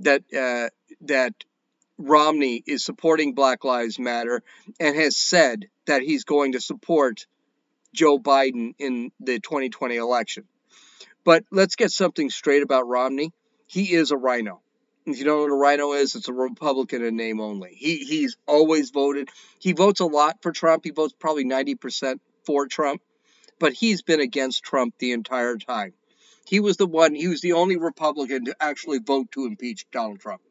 that 0.00 0.22
uh, 0.34 0.70
that 1.02 1.34
Romney 1.98 2.62
is 2.66 2.84
supporting 2.84 3.34
Black 3.34 3.64
Lives 3.64 3.98
Matter 3.98 4.42
and 4.80 4.96
has 4.96 5.16
said 5.16 5.66
that 5.86 6.02
he's 6.02 6.24
going 6.24 6.52
to 6.52 6.60
support 6.60 7.26
Joe 7.94 8.18
Biden 8.18 8.74
in 8.78 9.12
the 9.20 9.38
2020 9.38 9.96
election. 9.96 10.44
But 11.24 11.44
let's 11.50 11.76
get 11.76 11.92
something 11.92 12.30
straight 12.30 12.62
about 12.62 12.88
Romney. 12.88 13.32
He 13.66 13.92
is 13.92 14.10
a 14.10 14.16
RINO. 14.16 14.61
If 15.04 15.18
you 15.18 15.24
don't 15.24 15.36
know 15.36 15.54
what 15.54 15.56
a 15.56 15.76
RINO 15.76 15.92
is, 15.94 16.14
it's 16.14 16.28
a 16.28 16.32
Republican 16.32 17.04
in 17.04 17.16
name 17.16 17.40
only. 17.40 17.74
He 17.74 17.98
he's 17.98 18.36
always 18.46 18.90
voted. 18.90 19.28
He 19.58 19.72
votes 19.72 20.00
a 20.00 20.06
lot 20.06 20.42
for 20.42 20.52
Trump. 20.52 20.84
He 20.84 20.90
votes 20.90 21.14
probably 21.18 21.44
90% 21.44 22.20
for 22.44 22.66
Trump 22.66 23.02
but 23.62 23.72
he's 23.72 24.02
been 24.02 24.18
against 24.18 24.64
Trump 24.64 24.92
the 24.98 25.12
entire 25.12 25.56
time. 25.56 25.92
He 26.44 26.58
was 26.58 26.78
the 26.78 26.86
one, 26.86 27.14
he 27.14 27.28
was 27.28 27.42
the 27.42 27.52
only 27.52 27.76
Republican 27.76 28.46
to 28.46 28.56
actually 28.58 28.98
vote 28.98 29.30
to 29.32 29.46
impeach 29.46 29.88
Donald 29.92 30.18
Trump. 30.18 30.42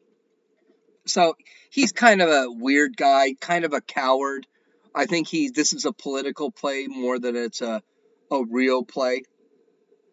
So 1.04 1.34
he's 1.68 1.92
kind 1.92 2.22
of 2.22 2.30
a 2.30 2.50
weird 2.50 2.96
guy, 2.96 3.34
kind 3.38 3.66
of 3.66 3.74
a 3.74 3.82
coward. 3.82 4.46
I 4.94 5.04
think 5.04 5.28
he 5.28 5.50
this 5.50 5.74
is 5.74 5.84
a 5.84 5.92
political 5.92 6.50
play 6.50 6.86
more 6.86 7.18
than 7.18 7.36
it's 7.36 7.60
a 7.60 7.82
a 8.30 8.42
real 8.44 8.82
play. 8.82 9.24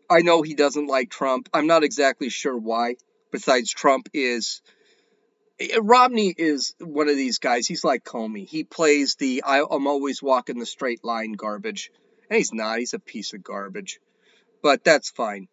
I 0.09 0.19
know 0.19 0.41
he 0.41 0.53
doesn't 0.53 0.87
like 0.87 1.09
Trump. 1.09 1.47
I'm 1.53 1.67
not 1.67 1.85
exactly 1.85 2.27
sure 2.27 2.57
why. 2.57 2.97
Besides, 3.31 3.71
Trump 3.71 4.09
is 4.13 4.61
eh, 5.59 5.77
Romney 5.81 6.33
is 6.37 6.75
one 6.79 7.09
of 7.09 7.15
these 7.15 7.39
guys. 7.39 7.67
He's 7.67 7.83
like 7.83 8.03
Comey. 8.03 8.47
He 8.47 8.63
plays 8.63 9.15
the 9.15 9.43
I, 9.45 9.59
am 9.59 9.87
always 9.87 10.21
walking 10.21 10.59
the 10.59 10.65
straight 10.65 11.03
line 11.03 11.33
garbage. 11.33 11.91
And 12.29 12.37
he's 12.37 12.53
not, 12.53 12.79
he's 12.79 12.93
a 12.93 12.99
piece 12.99 13.33
of 13.33 13.43
garbage. 13.43 13.99
But 14.61 14.83
that's 14.83 15.09
fine. 15.09 15.47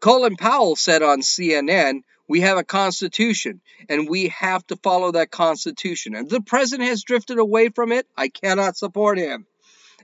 Colin 0.00 0.36
Powell 0.36 0.76
said 0.76 1.02
on 1.02 1.20
CNN, 1.20 2.02
we 2.28 2.42
have 2.42 2.58
a 2.58 2.64
constitution 2.64 3.60
and 3.88 4.08
we 4.08 4.28
have 4.28 4.66
to 4.68 4.76
follow 4.76 5.12
that 5.12 5.30
constitution. 5.30 6.14
And 6.14 6.28
the 6.28 6.40
president 6.40 6.88
has 6.88 7.02
drifted 7.02 7.38
away 7.38 7.70
from 7.70 7.92
it. 7.92 8.06
I 8.16 8.28
cannot 8.28 8.76
support 8.76 9.18
him. 9.18 9.46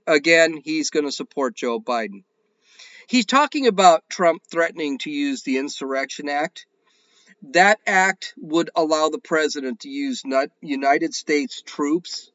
Again, 0.07 0.61
he's 0.65 0.91
going 0.91 1.07
to 1.07 1.13
support 1.13 1.57
Joe 1.57 1.81
Biden. 1.81 2.25
He's 3.09 3.27
talking 3.27 3.69
about 3.69 4.09
Trump 4.09 4.43
threatening 4.51 4.99
to 4.99 5.11
use 5.11 5.43
the 5.43 5.59
Insurrection 5.59 6.29
Act. 6.29 6.67
That 7.43 7.79
act 7.87 8.35
would 8.37 8.71
allow 8.75 9.09
the 9.09 9.19
president 9.19 9.81
to 9.81 9.89
use 9.89 10.23
United 10.61 11.15
States 11.15 11.63
troops 11.63 12.31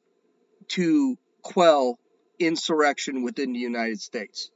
to 0.70 1.18
quell 1.42 2.00
insurrection 2.40 3.24
within 3.24 3.54
the 3.54 3.60
United 3.60 4.02
States. 4.02 4.52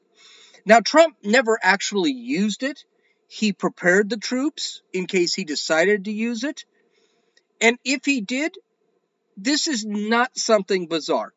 Now, 0.66 0.80
Trump 0.80 1.18
never 1.24 1.60
actually 1.62 2.12
used 2.12 2.64
it. 2.64 2.86
He 3.28 3.54
prepared 3.54 4.10
the 4.10 4.18
troops 4.18 4.82
in 4.94 5.06
case 5.08 5.34
he 5.34 5.44
decided 5.44 6.06
to 6.06 6.12
use 6.12 6.44
it. 6.44 6.66
And 7.62 7.78
if 7.84 8.06
he 8.06 8.22
did, 8.22 8.58
this 9.38 9.68
is 9.68 9.86
not 9.86 10.38
something 10.38 10.88
bizarre. 10.88 11.34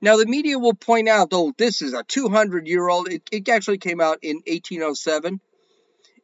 Now, 0.00 0.16
the 0.16 0.26
media 0.26 0.58
will 0.58 0.74
point 0.74 1.08
out, 1.08 1.28
oh, 1.32 1.52
this 1.56 1.82
is 1.82 1.92
a 1.92 2.02
200 2.02 2.66
year 2.66 2.88
old. 2.88 3.08
It, 3.08 3.22
it 3.30 3.48
actually 3.48 3.78
came 3.78 4.00
out 4.00 4.18
in 4.22 4.36
1807, 4.46 5.40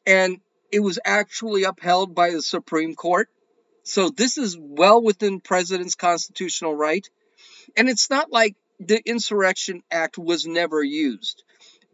and 0.07 0.41
it 0.70 0.81
was 0.81 0.98
actually 1.04 1.64
upheld 1.64 2.14
by 2.14 2.31
the 2.31 2.42
Supreme 2.42 2.94
Court. 2.94 3.28
So, 3.83 4.11
this 4.11 4.37
is 4.37 4.57
well 4.59 5.02
within 5.02 5.40
president's 5.40 5.94
constitutional 5.94 6.74
right. 6.74 7.09
And 7.76 7.88
it's 7.88 8.11
not 8.11 8.31
like 8.31 8.57
the 8.78 9.00
Insurrection 9.09 9.83
Act 9.90 10.18
was 10.18 10.46
never 10.46 10.83
used. 10.83 11.42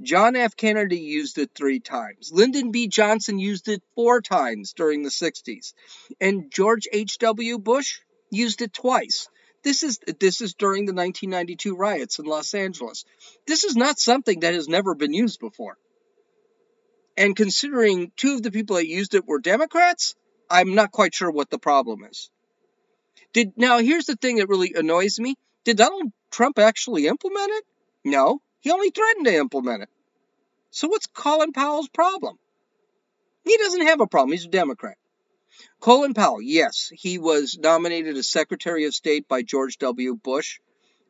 John 0.03 0.35
F. 0.35 0.57
Kennedy 0.57 0.99
used 0.99 1.39
it 1.39 1.53
three 1.55 1.79
times. 1.79 2.33
Lyndon 2.33 2.73
B. 2.73 2.89
Johnson 2.89 3.39
used 3.39 3.69
it 3.69 3.83
four 3.95 4.21
times 4.21 4.73
during 4.73 5.03
the 5.03 5.11
60s. 5.11 5.73
And 6.21 6.51
George 6.51 6.89
H.W. 6.93 7.59
Bush 7.59 8.01
used 8.31 8.61
it 8.61 8.73
twice. 8.73 9.29
This 9.63 9.83
is 9.83 9.99
this 10.21 10.43
is 10.43 10.55
during 10.55 10.85
the 10.85 10.93
1992 10.93 11.75
riots 11.75 12.19
in 12.19 12.27
Los 12.27 12.53
Angeles. 12.53 13.05
This 13.47 13.65
is 13.65 13.77
not 13.77 13.99
something 13.99 14.41
that 14.41 14.53
has 14.53 14.69
never 14.69 14.95
been 14.95 15.15
used 15.15 15.41
before. 15.41 15.79
And 17.17 17.37
considering 17.37 18.11
two 18.17 18.35
of 18.35 18.43
the 18.43 18.51
people 18.51 18.77
that 18.77 18.89
used 18.89 19.15
it 19.15 19.27
were 19.27 19.39
Democrats, 19.39 20.15
I'm 20.51 20.75
not 20.75 20.93
quite 20.93 21.15
sure 21.15 21.31
what 21.31 21.51
the 21.51 21.59
problem 21.59 22.05
is. 22.05 22.31
Did 23.33 23.57
now 23.57 23.79
here's 23.79 24.07
the 24.07 24.17
thing 24.17 24.37
that 24.37 24.49
really 24.49 24.75
annoys 24.75 25.19
me. 25.19 25.37
Did 25.65 25.77
Donald 25.77 26.13
Trump 26.31 26.59
actually 26.59 27.07
implement 27.07 27.51
it? 27.51 27.65
No, 28.05 28.41
he 28.61 28.71
only 28.71 28.91
threatened 28.91 29.27
to 29.27 29.35
implement 29.35 29.83
it. 29.83 29.89
So 30.71 30.89
what's 30.89 31.07
Colin 31.07 31.53
Powell's 31.53 31.89
problem? 31.89 32.37
He 33.45 33.57
doesn't 33.59 33.87
have 33.87 34.01
a 34.01 34.07
problem. 34.07 34.33
He's 34.33 34.47
a 34.47 34.49
Democrat. 34.49 34.97
Colin 35.81 36.15
Powell, 36.15 36.43
yes, 36.43 36.91
he 36.93 37.19
was 37.19 37.59
nominated 37.59 38.17
as 38.17 38.29
Secretary 38.29 38.87
of 38.87 38.95
State 38.95 39.29
by 39.29 39.43
George 39.43 39.79
W. 39.79 40.17
Bush 40.17 40.59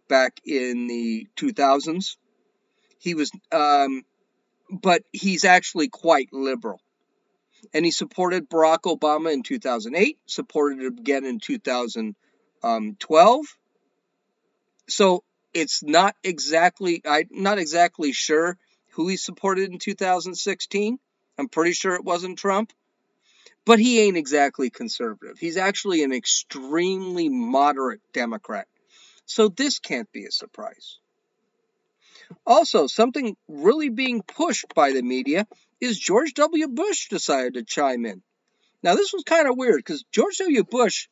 back 0.09 0.41
in 0.45 0.87
the 0.87 1.29
2000s. 1.37 2.17
He 2.99 3.15
was, 3.15 3.31
um, 3.53 4.03
but 4.71 5.03
he's 5.13 5.45
actually 5.45 5.89
quite 5.89 6.29
liberal. 6.33 6.81
And 7.73 7.85
he 7.85 7.91
supported 7.91 8.49
Barack 8.49 8.83
Obama 8.83 9.33
in 9.33 9.43
2008, 9.43 10.19
supported 10.27 10.81
him 10.81 10.99
again 10.99 11.25
in 11.25 11.39
2012, 11.39 13.47
so 14.87 15.25
it's 15.55 15.83
not 15.83 16.15
exactly 16.23 17.01
I'm 17.07 17.29
not 17.31 17.59
exactly 17.59 18.13
sure 18.13 18.59
who 18.93 19.09
he 19.09 19.17
supported 19.17 19.71
in 19.71 19.79
2016. 19.79 20.99
I'm 21.39 21.49
pretty 21.49 21.73
sure 21.73 21.95
it 21.95 22.05
wasn't 22.05 22.39
Trump. 22.39 22.73
But 23.67 23.79
he 23.79 24.01
ain't 24.01 24.19
exactly 24.19 24.69
conservative. 24.69 25.39
He's 25.39 25.57
actually 25.57 26.05
an 26.05 26.13
extremely 26.13 27.31
moderate 27.31 28.01
Democrat. 28.13 28.67
So 29.25 29.49
this 29.49 29.79
can't 29.79 30.11
be 30.13 30.27
a 30.27 30.31
surprise. 30.31 30.99
Also, 32.47 32.87
something 32.87 33.37
really 33.49 33.89
being 33.89 34.23
pushed 34.23 34.75
by 34.75 34.93
the 34.93 35.03
media 35.03 35.47
is 35.81 35.99
George 35.99 36.35
W. 36.35 36.69
Bush 36.69 37.09
decided 37.09 37.55
to 37.55 37.63
chime 37.63 38.07
in. 38.07 38.23
Now, 38.83 38.95
this 38.95 39.13
was 39.13 39.23
kind 39.25 39.49
of 39.49 39.57
weird 39.57 39.79
because 39.79 40.05
George 40.13 40.39
W. 40.39 40.65
Bush 40.65 41.09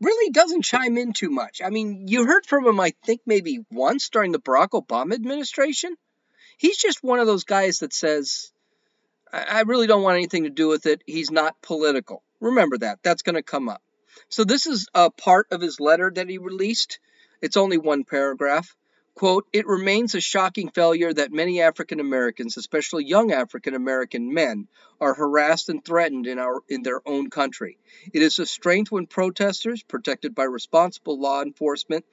really 0.00 0.30
doesn't 0.30 0.64
chime 0.64 0.96
in 0.98 1.12
too 1.12 1.30
much. 1.30 1.60
I 1.64 1.70
mean, 1.70 2.08
you 2.08 2.26
heard 2.26 2.46
from 2.46 2.66
him, 2.66 2.80
I 2.80 2.92
think, 3.04 3.20
maybe 3.26 3.60
once 3.70 4.08
during 4.08 4.32
the 4.32 4.40
Barack 4.40 4.70
Obama 4.70 5.14
administration. 5.14 5.94
He's 6.56 6.78
just 6.78 7.02
one 7.02 7.18
of 7.18 7.26
those 7.26 7.44
guys 7.44 7.78
that 7.78 7.92
says, 7.92 8.52
I 9.32 9.62
really 9.62 9.86
don't 9.86 10.02
want 10.02 10.16
anything 10.16 10.44
to 10.44 10.50
do 10.50 10.68
with 10.68 10.86
it. 10.86 11.02
He's 11.06 11.30
not 11.30 11.60
political. 11.62 12.22
Remember 12.40 12.78
that. 12.78 13.00
That's 13.02 13.22
going 13.22 13.34
to 13.34 13.42
come 13.42 13.68
up. 13.68 13.82
So, 14.28 14.44
this 14.44 14.66
is 14.66 14.88
a 14.94 15.10
part 15.10 15.48
of 15.50 15.60
his 15.60 15.80
letter 15.80 16.10
that 16.14 16.28
he 16.28 16.38
released. 16.38 17.00
It's 17.42 17.56
only 17.56 17.78
one 17.78 18.04
paragraph. 18.04 18.74
Quote, 19.14 19.46
it 19.52 19.68
remains 19.68 20.16
a 20.16 20.20
shocking 20.20 20.70
failure 20.70 21.12
that 21.12 21.32
many 21.32 21.60
African 21.60 22.00
Americans, 22.00 22.56
especially 22.56 23.04
young 23.04 23.30
African 23.30 23.74
American 23.74 24.34
men, 24.34 24.66
are 25.00 25.14
harassed 25.14 25.68
and 25.68 25.84
threatened 25.84 26.26
in, 26.26 26.40
our, 26.40 26.62
in 26.68 26.82
their 26.82 27.00
own 27.06 27.30
country. 27.30 27.78
It 28.12 28.22
is 28.22 28.40
a 28.40 28.46
strength 28.46 28.90
when 28.90 29.06
protesters, 29.06 29.84
protected 29.84 30.34
by 30.34 30.44
responsible 30.44 31.20
law 31.20 31.42
enforcement, 31.42 32.04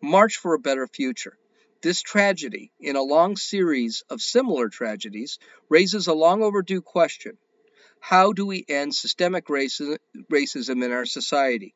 march 0.00 0.36
for 0.36 0.54
a 0.54 0.60
better 0.60 0.86
future. 0.86 1.36
This 1.82 2.00
tragedy, 2.00 2.70
in 2.78 2.94
a 2.94 3.02
long 3.02 3.36
series 3.36 4.04
of 4.08 4.22
similar 4.22 4.68
tragedies, 4.68 5.40
raises 5.68 6.06
a 6.06 6.14
long 6.14 6.42
overdue 6.42 6.82
question. 6.82 7.36
How 7.98 8.32
do 8.32 8.46
we 8.46 8.64
end 8.68 8.94
systemic 8.94 9.46
racism 9.46 9.98
in 10.84 10.92
our 10.92 11.04
society? 11.04 11.74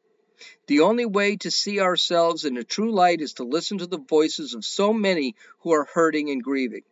The 0.66 0.80
only 0.80 1.06
way 1.06 1.36
to 1.38 1.50
see 1.50 1.80
ourselves 1.80 2.44
in 2.44 2.56
a 2.56 2.64
true 2.64 2.92
light 2.92 3.20
is 3.20 3.34
to 3.34 3.44
listen 3.44 3.78
to 3.78 3.86
the 3.86 3.98
voices 3.98 4.54
of 4.54 4.64
so 4.64 4.92
many 4.92 5.34
who 5.60 5.72
are 5.72 5.84
hurting 5.84 6.30
and 6.30 6.42
grieving. 6.42 6.82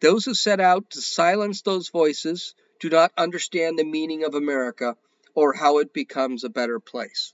Those 0.00 0.24
who 0.24 0.34
set 0.34 0.60
out 0.60 0.90
to 0.90 1.00
silence 1.00 1.62
those 1.62 1.88
voices 1.88 2.54
do 2.80 2.88
not 2.88 3.12
understand 3.16 3.78
the 3.78 3.84
meaning 3.84 4.24
of 4.24 4.34
America 4.34 4.96
or 5.34 5.52
how 5.52 5.78
it 5.78 5.92
becomes 5.92 6.44
a 6.44 6.48
better 6.48 6.80
place. 6.80 7.32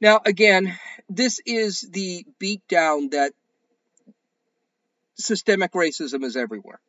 Now, 0.00 0.20
again, 0.24 0.78
this 1.08 1.40
is 1.46 1.80
the 1.80 2.26
beatdown 2.38 3.12
that 3.12 3.32
systemic 5.14 5.72
racism 5.72 6.24
is 6.24 6.36
everywhere. 6.36 6.80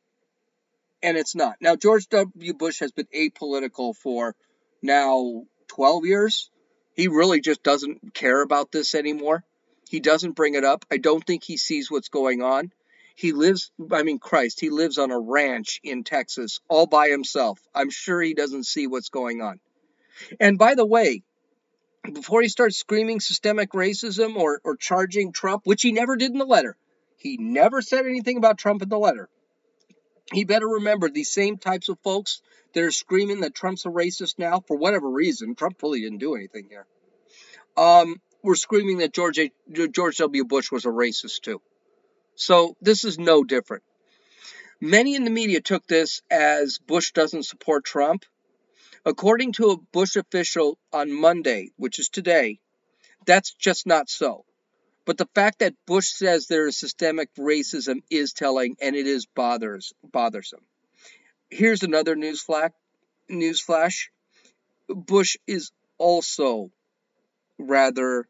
And 1.02 1.18
it's 1.18 1.36
not. 1.36 1.56
Now, 1.62 1.76
George 1.76 2.08
W. 2.10 2.54
Bush 2.54 2.80
has 2.80 2.92
been 2.92 3.08
apolitical 3.16 3.96
for 3.96 4.36
now 4.82 5.44
12 5.68 6.06
years. 6.06 6.50
He 6.98 7.08
really 7.08 7.42
just 7.42 7.62
doesn't 7.62 8.16
care 8.16 8.42
about 8.42 8.72
this 8.72 8.96
anymore. 8.96 9.44
He 9.88 10.00
doesn't 10.00 10.32
bring 10.32 10.56
it 10.56 10.66
up. 10.66 10.84
I 10.92 10.98
don't 10.98 11.24
think 11.24 11.44
he 11.44 11.56
sees 11.56 11.92
what's 11.92 12.10
going 12.10 12.42
on. 12.42 12.72
He 13.16 13.34
lives, 13.34 13.72
I 13.92 14.02
mean, 14.02 14.18
Christ, 14.18 14.60
he 14.60 14.72
lives 14.72 14.98
on 14.98 15.12
a 15.12 15.20
ranch 15.20 15.80
in 15.84 16.04
Texas 16.04 16.60
all 16.68 16.88
by 16.88 17.10
himself. 17.10 17.60
I'm 17.74 17.92
sure 17.92 18.20
he 18.20 18.34
doesn't 18.34 18.66
see 18.66 18.88
what's 18.88 19.10
going 19.10 19.42
on. 19.42 19.60
And 20.40 20.58
by 20.58 20.74
the 20.74 20.86
way, 20.86 21.22
before 22.04 22.42
he 22.42 22.48
starts 22.48 22.78
screaming 22.78 23.20
systemic 23.20 23.74
racism 23.74 24.36
or, 24.36 24.60
or 24.64 24.76
charging 24.76 25.32
Trump, 25.32 25.66
which 25.66 25.84
he 25.84 25.92
never 25.92 26.16
did 26.16 26.32
in 26.32 26.40
the 26.40 26.46
letter, 26.46 26.76
he 27.18 27.38
never 27.38 27.84
said 27.84 28.08
anything 28.08 28.38
about 28.38 28.58
Trump 28.58 28.82
in 28.82 28.90
the 28.90 28.98
letter. 28.98 29.30
He 30.34 30.44
better 30.44 30.68
remember 30.68 31.10
these 31.10 31.32
same 31.32 31.58
types 31.58 31.90
of 31.90 32.00
folks 32.04 32.42
that 32.74 32.84
are 32.84 32.92
screaming 32.92 33.42
that 33.42 33.56
Trump's 33.56 33.86
a 33.86 33.90
racist 33.90 34.38
now 34.38 34.60
for 34.60 34.76
whatever 34.78 35.10
reason. 35.10 35.56
Trump 35.56 35.82
really 35.82 36.02
didn't 36.02 36.18
do 36.18 36.36
anything 36.36 36.68
here. 36.70 36.86
Um, 37.78 38.22
we're 38.44 38.56
screaming 38.56 38.98
that 39.00 39.14
George 39.14 39.40
George 39.92 40.18
W. 40.18 40.46
Bush 40.46 40.72
was 40.72 40.86
a 40.86 40.90
racist 40.90 41.42
too. 41.42 41.62
So 42.36 42.76
this 42.82 43.04
is 43.04 43.18
no 43.18 43.44
different. 43.44 43.84
Many 44.80 45.16
in 45.16 45.24
the 45.24 45.32
media 45.32 45.60
took 45.60 45.88
this 45.88 46.22
as 46.30 46.78
Bush 46.78 47.12
doesn't 47.12 47.44
support 47.44 47.84
Trump. 47.84 48.26
According 49.06 49.54
to 49.54 49.72
a 49.72 49.78
Bush 49.78 50.16
official 50.16 50.78
on 50.94 51.12
Monday, 51.12 51.72
which 51.78 51.98
is 51.98 52.10
today, 52.10 52.60
that's 53.26 53.54
just 53.54 53.88
not 53.88 54.10
so. 54.10 54.46
But 55.08 55.18
the 55.18 55.30
fact 55.34 55.60
that 55.60 55.74
Bush 55.86 56.10
says 56.10 56.48
there 56.48 56.68
is 56.68 56.78
systemic 56.78 57.34
racism 57.36 58.04
is 58.10 58.34
telling, 58.34 58.76
and 58.82 58.94
it 58.94 59.08
is 59.08 59.26
bothers 59.26 59.94
bothersome. 60.04 60.66
Here's 61.50 61.82
another 61.82 62.14
news 62.18 62.42
flash. 62.42 62.72
News 63.30 63.62
flash. 63.62 64.12
Bush 64.90 65.38
is 65.48 65.72
also 65.98 66.72
rather 67.58 68.28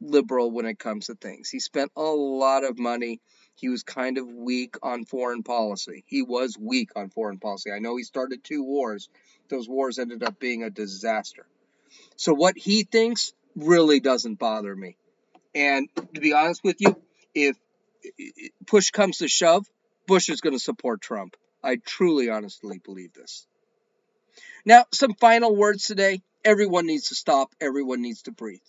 liberal 0.00 0.50
when 0.50 0.64
it 0.64 0.78
comes 0.78 1.08
to 1.08 1.14
things. 1.14 1.50
He 1.50 1.60
spent 1.60 1.92
a 1.94 2.00
lot 2.00 2.64
of 2.64 2.78
money. 2.78 3.20
He 3.54 3.68
was 3.68 3.82
kind 3.82 4.16
of 4.16 4.26
weak 4.26 4.76
on 4.82 5.04
foreign 5.04 5.42
policy. 5.42 6.04
He 6.06 6.22
was 6.22 6.56
weak 6.58 6.88
on 6.96 7.10
foreign 7.10 7.38
policy. 7.38 7.70
I 7.70 7.80
know 7.80 7.98
he 7.98 8.02
started 8.02 8.42
two 8.42 8.64
wars. 8.64 9.10
Those 9.50 9.68
wars 9.68 9.98
ended 9.98 10.22
up 10.22 10.40
being 10.40 10.62
a 10.62 10.70
disaster. 10.70 11.44
So 12.16 12.32
what 12.32 12.56
he 12.56 12.84
thinks 12.84 13.34
really 13.54 14.00
doesn't 14.00 14.38
bother 14.38 14.74
me. 14.74 14.96
And 15.54 15.88
to 15.96 16.20
be 16.20 16.32
honest 16.32 16.62
with 16.64 16.80
you, 16.80 16.96
if 17.34 17.56
push 18.66 18.90
comes 18.90 19.18
to 19.18 19.28
shove, 19.28 19.66
Bush 20.06 20.28
is 20.28 20.40
going 20.40 20.52
to 20.54 20.60
support 20.60 21.00
Trump. 21.00 21.36
I 21.62 21.76
truly, 21.76 22.28
honestly 22.28 22.78
believe 22.78 23.14
this. 23.14 23.46
Now, 24.64 24.84
some 24.92 25.14
final 25.14 25.54
words 25.54 25.86
today. 25.86 26.22
Everyone 26.44 26.86
needs 26.86 27.08
to 27.08 27.14
stop. 27.14 27.54
Everyone 27.60 28.02
needs 28.02 28.22
to 28.22 28.32
breathe. 28.32 28.60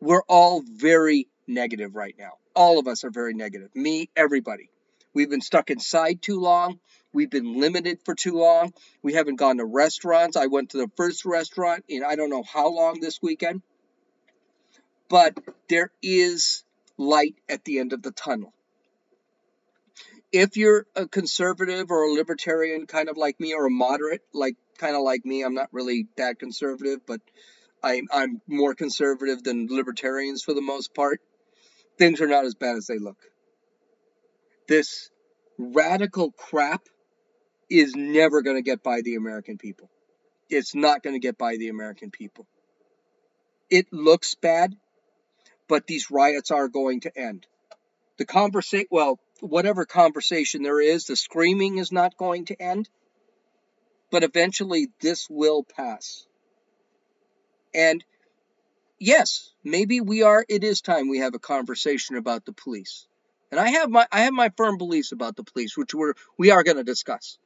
We're 0.00 0.22
all 0.28 0.62
very 0.62 1.28
negative 1.46 1.94
right 1.94 2.14
now. 2.18 2.32
All 2.54 2.78
of 2.78 2.86
us 2.86 3.04
are 3.04 3.10
very 3.10 3.34
negative. 3.34 3.74
Me, 3.74 4.10
everybody. 4.16 4.68
We've 5.14 5.30
been 5.30 5.40
stuck 5.40 5.70
inside 5.70 6.22
too 6.22 6.40
long. 6.40 6.80
We've 7.12 7.30
been 7.30 7.60
limited 7.60 8.00
for 8.04 8.14
too 8.14 8.38
long. 8.38 8.72
We 9.02 9.12
haven't 9.12 9.36
gone 9.36 9.58
to 9.58 9.64
restaurants. 9.64 10.36
I 10.36 10.46
went 10.46 10.70
to 10.70 10.78
the 10.78 10.90
first 10.96 11.24
restaurant 11.24 11.84
in 11.88 12.02
I 12.04 12.16
don't 12.16 12.30
know 12.30 12.42
how 12.42 12.68
long 12.68 13.00
this 13.00 13.20
weekend. 13.22 13.62
But 15.12 15.36
there 15.68 15.90
is 16.02 16.64
light 16.96 17.34
at 17.46 17.66
the 17.66 17.80
end 17.80 17.92
of 17.92 18.00
the 18.00 18.12
tunnel. 18.12 18.54
If 20.32 20.56
you're 20.56 20.86
a 20.96 21.06
conservative 21.06 21.90
or 21.90 22.04
a 22.04 22.14
libertarian, 22.14 22.86
kind 22.86 23.10
of 23.10 23.18
like 23.18 23.38
me, 23.38 23.52
or 23.52 23.66
a 23.66 23.70
moderate, 23.70 24.22
like 24.32 24.56
kind 24.78 24.96
of 24.96 25.02
like 25.02 25.26
me, 25.26 25.42
I'm 25.42 25.52
not 25.52 25.68
really 25.70 26.06
that 26.16 26.38
conservative, 26.38 27.00
but 27.06 27.20
I'm, 27.82 28.08
I'm 28.10 28.40
more 28.46 28.74
conservative 28.74 29.42
than 29.42 29.66
libertarians 29.70 30.42
for 30.42 30.54
the 30.54 30.62
most 30.62 30.94
part. 30.94 31.20
Things 31.98 32.22
are 32.22 32.26
not 32.26 32.46
as 32.46 32.54
bad 32.54 32.76
as 32.76 32.86
they 32.86 32.96
look. 32.96 33.18
This 34.66 35.10
radical 35.58 36.32
crap 36.32 36.88
is 37.68 37.94
never 37.94 38.40
going 38.40 38.56
to 38.56 38.62
get 38.62 38.82
by 38.82 39.02
the 39.02 39.16
American 39.16 39.58
people. 39.58 39.90
It's 40.48 40.74
not 40.74 41.02
going 41.02 41.16
to 41.16 41.20
get 41.20 41.36
by 41.36 41.58
the 41.58 41.68
American 41.68 42.10
people. 42.10 42.46
It 43.68 43.92
looks 43.92 44.36
bad 44.36 44.74
but 45.72 45.86
these 45.86 46.10
riots 46.10 46.50
are 46.50 46.68
going 46.68 47.00
to 47.00 47.18
end. 47.18 47.46
The 48.18 48.26
conversation, 48.26 48.88
well, 48.90 49.18
whatever 49.40 49.86
conversation 49.86 50.62
there 50.62 50.82
is, 50.82 51.06
the 51.06 51.16
screaming 51.16 51.78
is 51.78 51.90
not 51.90 52.18
going 52.18 52.44
to 52.44 52.60
end, 52.60 52.90
but 54.10 54.22
eventually 54.22 54.88
this 55.00 55.30
will 55.30 55.64
pass. 55.64 56.26
And 57.72 58.04
yes, 58.98 59.50
maybe 59.64 60.02
we 60.02 60.22
are, 60.22 60.44
it 60.46 60.62
is 60.62 60.82
time 60.82 61.08
we 61.08 61.20
have 61.20 61.34
a 61.34 61.38
conversation 61.38 62.16
about 62.16 62.44
the 62.44 62.52
police. 62.52 63.06
And 63.50 63.58
I 63.58 63.70
have 63.70 63.88
my, 63.88 64.06
I 64.12 64.24
have 64.24 64.34
my 64.34 64.50
firm 64.54 64.76
beliefs 64.76 65.12
about 65.12 65.36
the 65.36 65.44
police, 65.44 65.74
which 65.74 65.94
we're, 65.94 66.12
we 66.36 66.50
are 66.50 66.64
going 66.64 66.76
to 66.76 66.84
discuss. 66.84 67.38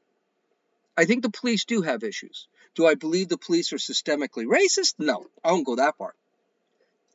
I 0.97 1.05
think 1.05 1.23
the 1.23 1.31
police 1.31 1.65
do 1.65 1.83
have 1.83 2.03
issues. 2.03 2.49
Do 2.75 2.89
I 2.89 2.97
believe 2.97 3.29
the 3.29 3.39
police 3.39 3.73
are 3.73 3.77
systemically 3.77 4.47
racist? 4.47 4.95
No, 4.99 5.27
I 5.45 5.53
won't 5.53 5.65
go 5.65 5.77
that 5.77 5.97
far. 5.97 6.17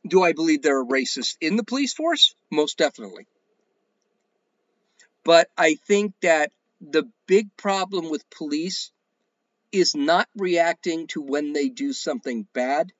Do 0.06 0.22
I 0.22 0.32
believe 0.32 0.62
there 0.62 0.78
are 0.78 0.84
racists 0.84 1.36
in 1.40 1.56
the 1.56 1.64
police 1.64 1.94
force? 1.94 2.34
Most 2.50 2.78
definitely. 2.78 3.26
But 5.24 5.48
I 5.56 5.76
think 5.86 6.14
that 6.22 6.52
the 6.80 7.08
big 7.26 7.56
problem 7.56 8.10
with 8.10 8.28
police 8.30 8.90
is 9.70 9.94
not 9.94 10.28
reacting 10.36 11.06
to 11.08 11.22
when 11.22 11.52
they 11.52 11.68
do 11.68 11.92
something 11.92 12.46
bad, 12.52 12.92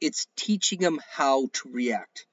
it's 0.00 0.26
teaching 0.36 0.80
them 0.80 1.00
how 1.08 1.46
to 1.52 1.70
react. 1.70 2.26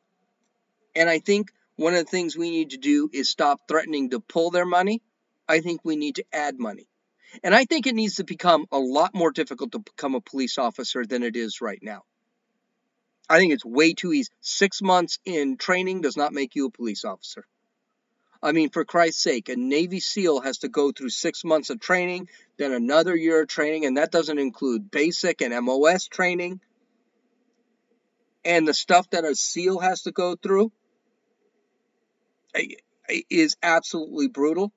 And 0.96 1.10
I 1.10 1.20
think 1.20 1.52
one 1.76 1.94
of 1.94 2.04
the 2.04 2.12
things 2.12 2.36
we 2.36 2.50
need 2.50 2.72
to 2.72 2.78
do 2.78 3.10
is 3.14 3.30
stop 3.30 3.62
threatening 3.68 4.10
to 4.10 4.20
pull 4.20 4.52
their 4.52 4.66
money. 4.66 5.02
I 5.48 5.62
think 5.62 5.82
we 5.84 5.96
need 5.96 6.16
to 6.16 6.26
add 6.34 6.60
money. 6.60 6.88
And 7.44 7.56
I 7.56 7.66
think 7.66 7.88
it 7.88 7.96
needs 7.96 8.16
to 8.16 8.24
become 8.24 8.66
a 8.72 8.80
lot 8.80 9.14
more 9.14 9.32
difficult 9.32 9.72
to 9.72 9.80
become 9.80 10.16
a 10.16 10.22
police 10.22 10.58
officer 10.58 11.06
than 11.06 11.24
it 11.24 11.36
is 11.36 11.62
right 11.62 11.80
now. 11.82 12.04
I 13.32 13.38
think 13.38 13.54
it's 13.54 13.66
way 13.66 13.94
too 13.94 14.14
easy. 14.14 14.30
Six 14.42 14.82
months 14.82 15.20
in 15.26 15.58
training 15.58 16.02
does 16.02 16.18
not 16.18 16.34
make 16.34 16.56
you 16.56 16.68
a 16.68 16.72
police 16.72 17.06
officer. 17.06 17.46
I 18.44 18.52
mean, 18.52 18.70
for 18.70 18.84
Christ's 18.86 19.24
sake, 19.24 19.50
a 19.50 19.56
Navy 19.56 20.00
SEAL 20.00 20.42
has 20.42 20.60
to 20.60 20.68
go 20.68 20.92
through 20.92 21.10
six 21.10 21.44
months 21.44 21.70
of 21.70 21.80
training, 21.80 22.28
then 22.58 22.72
another 22.72 23.16
year 23.16 23.44
of 23.44 23.48
training, 23.48 23.86
and 23.86 23.98
that 23.98 24.12
doesn't 24.12 24.40
include 24.40 24.92
basic 24.92 25.42
and 25.42 25.54
MOS 25.64 26.08
training 26.08 26.60
and 28.44 28.68
the 28.68 28.74
stuff 28.74 29.10
that 29.12 29.26
a 29.26 29.36
SEAL 29.36 29.80
has 29.80 30.04
to 30.04 30.12
go 30.12 30.36
through 30.36 30.72
eh, 32.56 32.66
eh, 33.10 33.22
is 33.30 33.56
absolutely 33.62 34.28
brutal. 34.28 34.72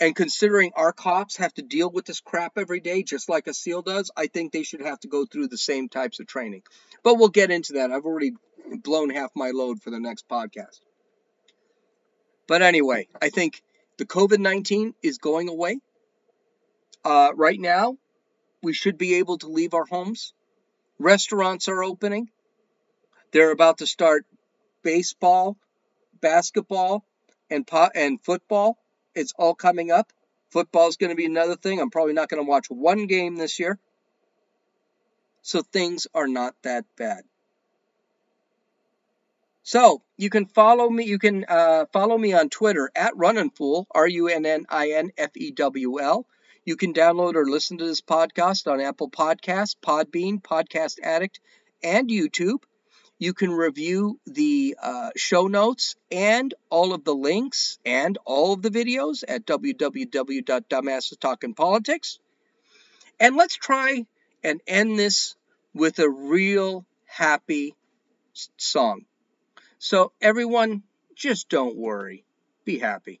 And 0.00 0.14
considering 0.14 0.72
our 0.74 0.92
cops 0.92 1.36
have 1.36 1.54
to 1.54 1.62
deal 1.62 1.88
with 1.88 2.04
this 2.04 2.20
crap 2.20 2.58
every 2.58 2.80
day, 2.80 3.02
just 3.02 3.28
like 3.28 3.46
a 3.46 3.54
SEAL 3.54 3.82
does, 3.82 4.10
I 4.16 4.26
think 4.26 4.52
they 4.52 4.64
should 4.64 4.82
have 4.82 4.98
to 5.00 5.08
go 5.08 5.24
through 5.24 5.48
the 5.48 5.58
same 5.58 5.88
types 5.88 6.18
of 6.18 6.26
training. 6.26 6.62
But 7.02 7.14
we'll 7.14 7.28
get 7.28 7.50
into 7.50 7.74
that. 7.74 7.92
I've 7.92 8.04
already 8.04 8.32
blown 8.82 9.10
half 9.10 9.30
my 9.36 9.50
load 9.50 9.82
for 9.82 9.90
the 9.90 10.00
next 10.00 10.28
podcast. 10.28 10.80
But 12.46 12.62
anyway, 12.62 13.08
I 13.22 13.30
think 13.30 13.62
the 13.96 14.04
COVID 14.04 14.38
19 14.38 14.94
is 15.02 15.18
going 15.18 15.48
away. 15.48 15.78
Uh, 17.04 17.30
right 17.34 17.60
now, 17.60 17.96
we 18.62 18.72
should 18.72 18.98
be 18.98 19.14
able 19.14 19.38
to 19.38 19.48
leave 19.48 19.74
our 19.74 19.84
homes. 19.84 20.32
Restaurants 20.98 21.68
are 21.68 21.84
opening. 21.84 22.30
They're 23.32 23.50
about 23.50 23.78
to 23.78 23.86
start 23.86 24.26
baseball, 24.82 25.56
basketball, 26.20 27.04
and 27.50 27.66
pot 27.66 27.92
and 27.94 28.22
football. 28.22 28.78
It's 29.14 29.32
all 29.38 29.54
coming 29.54 29.90
up. 29.90 30.12
Football 30.50 30.88
is 30.88 30.96
going 30.96 31.10
to 31.10 31.16
be 31.16 31.26
another 31.26 31.56
thing. 31.56 31.80
I'm 31.80 31.90
probably 31.90 32.12
not 32.12 32.28
going 32.28 32.42
to 32.42 32.48
watch 32.48 32.66
one 32.68 33.06
game 33.06 33.36
this 33.36 33.58
year. 33.58 33.78
So 35.42 35.62
things 35.62 36.06
are 36.14 36.28
not 36.28 36.54
that 36.62 36.84
bad. 36.96 37.24
So 39.62 40.02
you 40.16 40.30
can 40.30 40.46
follow 40.46 40.88
me. 40.88 41.04
You 41.04 41.18
can 41.18 41.44
uh, 41.48 41.86
follow 41.92 42.16
me 42.16 42.34
on 42.34 42.50
Twitter 42.50 42.90
at 42.94 43.14
Runningfool, 43.14 43.86
R 43.90 44.06
U 44.06 44.28
N 44.28 44.46
N 44.46 44.66
I 44.68 44.90
N 44.90 45.10
F 45.16 45.30
E 45.36 45.50
W 45.52 46.00
L. 46.00 46.26
You 46.64 46.76
can 46.76 46.94
download 46.94 47.34
or 47.34 47.46
listen 47.46 47.78
to 47.78 47.86
this 47.86 48.00
podcast 48.00 48.70
on 48.70 48.80
Apple 48.80 49.10
Podcasts, 49.10 49.74
Podbean, 49.82 50.40
Podcast 50.40 50.98
Addict, 51.02 51.40
and 51.82 52.08
YouTube. 52.08 52.62
You 53.18 53.32
can 53.32 53.52
review 53.52 54.18
the 54.26 54.76
uh, 54.82 55.10
show 55.16 55.46
notes 55.46 55.94
and 56.10 56.52
all 56.68 56.92
of 56.92 57.04
the 57.04 57.14
links 57.14 57.78
and 57.84 58.18
all 58.24 58.52
of 58.52 58.62
the 58.62 58.70
videos 58.70 59.22
at 59.26 59.46
www.dumbassestalkingpolitics. 59.46 62.18
And 63.20 63.36
let's 63.36 63.54
try 63.54 64.06
and 64.42 64.60
end 64.66 64.98
this 64.98 65.36
with 65.72 66.00
a 66.00 66.10
real 66.10 66.84
happy 67.06 67.76
song. 68.56 69.04
So, 69.78 70.10
everyone, 70.20 70.82
just 71.14 71.48
don't 71.48 71.76
worry. 71.76 72.24
Be 72.64 72.78
happy. 72.78 73.20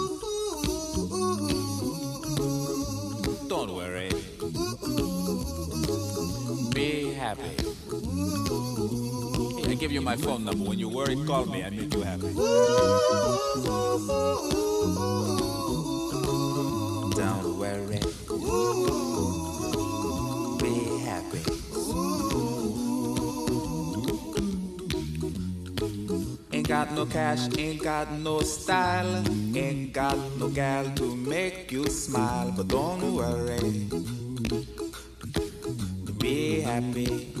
Give 9.81 9.91
you 9.91 9.99
my 9.99 10.15
phone 10.15 10.45
number. 10.45 10.63
When 10.69 10.77
you 10.77 10.89
worry, 10.89 11.15
call 11.25 11.47
me. 11.47 11.63
I 11.63 11.71
make 11.71 11.91
you 11.91 12.01
happy. 12.01 12.29
Don't 17.17 17.57
worry. 17.57 17.99
Be 20.61 20.73
happy. 21.09 21.41
Ain't 26.53 26.67
got 26.67 26.91
no 26.91 27.07
cash, 27.07 27.49
ain't 27.57 27.81
got 27.81 28.11
no 28.11 28.41
style, 28.41 29.23
ain't 29.55 29.93
got 29.93 30.19
no 30.37 30.49
gal 30.49 30.85
to 30.93 31.15
make 31.15 31.71
you 31.71 31.87
smile, 31.87 32.53
but 32.55 32.67
don't 32.67 33.15
worry. 33.15 33.89
Be 36.19 36.61
happy. 36.61 37.40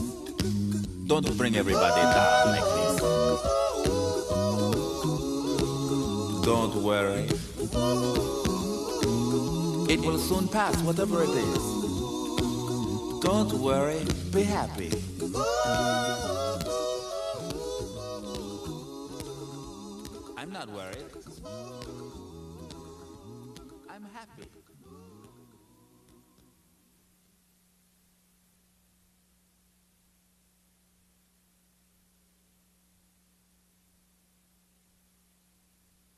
Don't 1.11 1.37
bring 1.37 1.57
everybody 1.57 2.01
down 2.03 2.47
like 2.47 2.63
this. 2.63 3.01
Don't 6.45 6.75
worry. 6.81 7.27
It 9.93 9.99
will 9.99 10.17
soon 10.17 10.47
pass, 10.47 10.81
whatever 10.83 11.23
it 11.23 11.29
is. 11.31 11.63
Don't 13.19 13.51
worry, 13.59 14.05
be 14.31 14.43
happy. 14.43 14.93
I'm 20.37 20.53
not 20.53 20.69
worried. 20.69 21.11
I'm 23.89 24.05
happy. 24.13 24.60